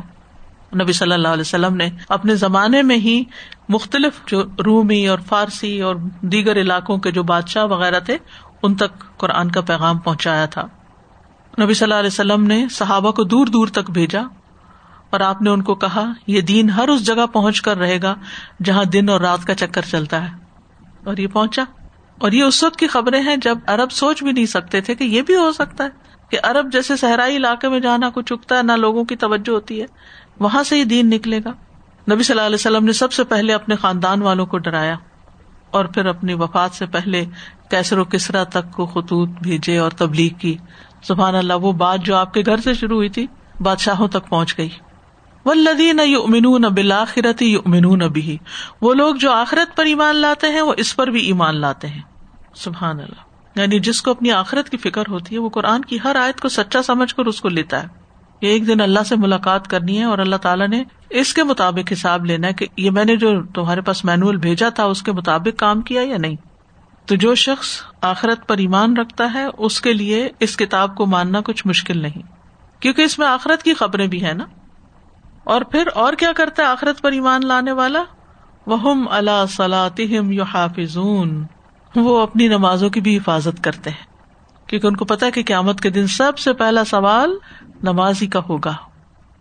[0.74, 3.24] نبی صلی اللہ علیہ وسلم نے اپنے زمانے میں ہی
[3.70, 8.18] مختلف جو رومی اور فارسی اور دیگر علاقوں کے جو بادشاہ وغیرہ تھے،
[8.64, 10.68] ان تک قرآن کا پیغام پہنچایا تھا۔
[11.62, 14.22] نبی صلی اللہ علیہ وسلم نے صحابہ کو دور دور تک بھیجا
[15.10, 18.16] اور آپ نے ان کو کہا، یہ دین ہر اس جگہ پہنچ کر رہے گا
[18.64, 20.46] جہاں دن اور رات کا چکر چلتا ہے۔
[21.06, 21.64] اور یہ پہنچا۔
[22.20, 25.04] اور یہ اس وقت کی خبریں ہیں جب ارب سوچ بھی نہیں سکتے تھے کہ
[25.04, 25.90] یہ بھی ہو سکتا ہے
[26.30, 29.52] کہ ارب جیسے صحرائی علاقے میں جہاں نہ کچھ چکتا ہے، نہ لوگوں کی توجہ
[29.52, 29.86] ہوتی ہے۔
[30.40, 31.52] وہاں سے ہی دین نکلے گا۔
[32.12, 34.96] نبی صلی اللہ علیہ وسلم نے سب سے پہلے اپنے خاندان والوں کو ڈرایا
[35.72, 37.26] اور پھر اپنی وفات سے پہلے
[37.70, 40.58] کیسر و کسرا تک کو خطوط بھیجے اور تبلیغ کی۔
[41.04, 43.28] سبحان اللہ، وہ بات جو آپ کے گھر سے شروع ہوئی تھی،
[43.60, 44.70] بادشاہوں تک پہنچ گئی۔
[45.46, 48.38] ولدی نہ یو امین نہ یو امین بھی
[48.82, 52.02] وہ لوگ جو آخرت پر ایمان لاتے ہیں، وہ اس پر بھی ایمان لاتے ہیں۔
[52.56, 56.16] سبحان اللہ۔ یعنی جس کو اپنی آخرت کی فکر ہوتی ہے، وہ قرآن کی ہر
[56.16, 58.05] آیت کو سچا سمجھ کر اس کو لیتا ہے۔
[58.40, 62.26] ایک دن اللہ سے ملاقات کرنی ہے اور اللہ تعالیٰ نے اس کے مطابق حساب
[62.26, 65.60] لینا ہے کہ یہ میں نے جو تمہارے پاس مینوئل بھیجا تھا، اس کے مطابق
[65.60, 66.36] کام کیا یا نہیں؟
[67.06, 67.68] تو جو شخص
[68.02, 72.22] آخرت پر ایمان رکھتا ہے، اس کے لیے اس کتاب کو ماننا کچھ مشکل نہیں۔
[72.82, 74.46] کیونکہ اس میں آخرت کی خبریں بھی ہے نا۔
[75.44, 78.04] اور پھر اور کیا کرتا ہے آخرت پر ایمان لانے والا؟
[78.68, 80.98] وہ اللہ صلاحم یو حافظ
[81.96, 84.15] وہ اپنی نمازوں کی بھی حفاظت کرتے ہیں۔
[84.68, 87.38] کیونکہ ان کو پتا کہ قیامت کے دن سب سے پہلا سوال
[87.84, 88.74] نماز ہی کا ہوگا۔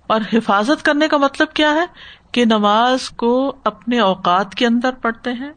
[0.06, 1.84] اور حفاظت کرنے کا مطلب کیا ہے؟
[2.32, 5.52] کہ نماز کو اپنے اوقات کے اندر پڑھتے ہیں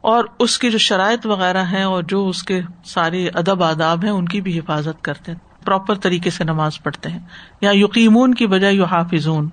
[0.00, 4.10] اور اس کی جو شرائط وغیرہ ہیں اور جو اس کے سارے ادب آداب ہیں،
[4.10, 7.18] ان کی بھی حفاظت کرتے ہیں۔ پراپر طریقے سے نماز پڑھتے ہیں۔
[7.60, 9.48] یا یقیمون کی بجائے یو حافظون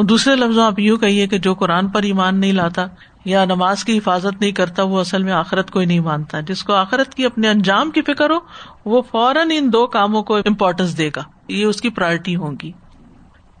[0.00, 2.86] اور دوسرے لفظوں آپ یوں کہیے کہ جو قرآن پر ایمان نہیں لاتا
[3.24, 6.64] یا نماز کی حفاظت نہیں کرتا، وہ اصل میں آخرت کو ہی نہیں مانتا۔ جس
[6.64, 8.38] کو آخرت کی اپنے انجام کی فکر ہو،
[8.84, 12.72] وہ فوراً ان دو کاموں کو امپورٹینس دے گا۔ یہ اس کی پرائرٹی ہوگی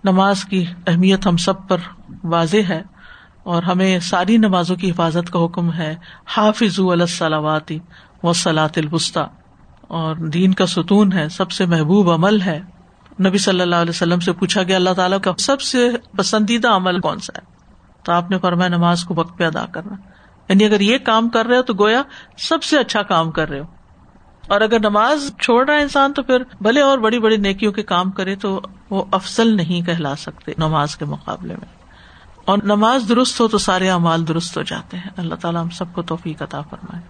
[0.04, 1.76] نماز کی اہمیت ہم سب پر
[2.24, 2.82] واضح ہے
[3.42, 5.94] اور ہمیں ساری نمازوں کی حفاظت کا حکم ہے۔
[6.36, 7.78] حافظ الصلاواتی
[8.22, 9.20] و سلاۃ البسطی
[9.82, 12.60] اور دین کا ستون ہے، سب سے محبوب عمل ہے۔
[13.26, 17.00] نبی صلی اللہ علیہ وسلم سے پوچھا گیا، اللہ تعالیٰ کا سب سے پسندیدہ عمل
[17.00, 17.52] کون سا ہے؟
[18.04, 19.96] تو آپ نے فرمایا، نماز کو وقت پہ ادا کرنا۔
[20.48, 22.02] یعنی اگر یہ کام کر رہے ہو تو گویا
[22.38, 23.64] سب سے اچھا کام کر رہے ہو۔
[24.48, 27.82] اور اگر نماز چھوڑ رہا ہے انسان تو پھر بھلے اور بڑی بڑی نیکیوں کے
[27.82, 28.60] کام کرے تو
[28.90, 31.74] وہ افسل نہیں کہلا سکتے نماز کے مقابلے میں۔
[32.44, 35.84] اور نماز درست ہو تو سارے اعمال درست ہو جاتے ہیں۔ اللہ تعالیٰ ہم سب
[35.92, 37.02] کو توفیق عطا فرمائے۔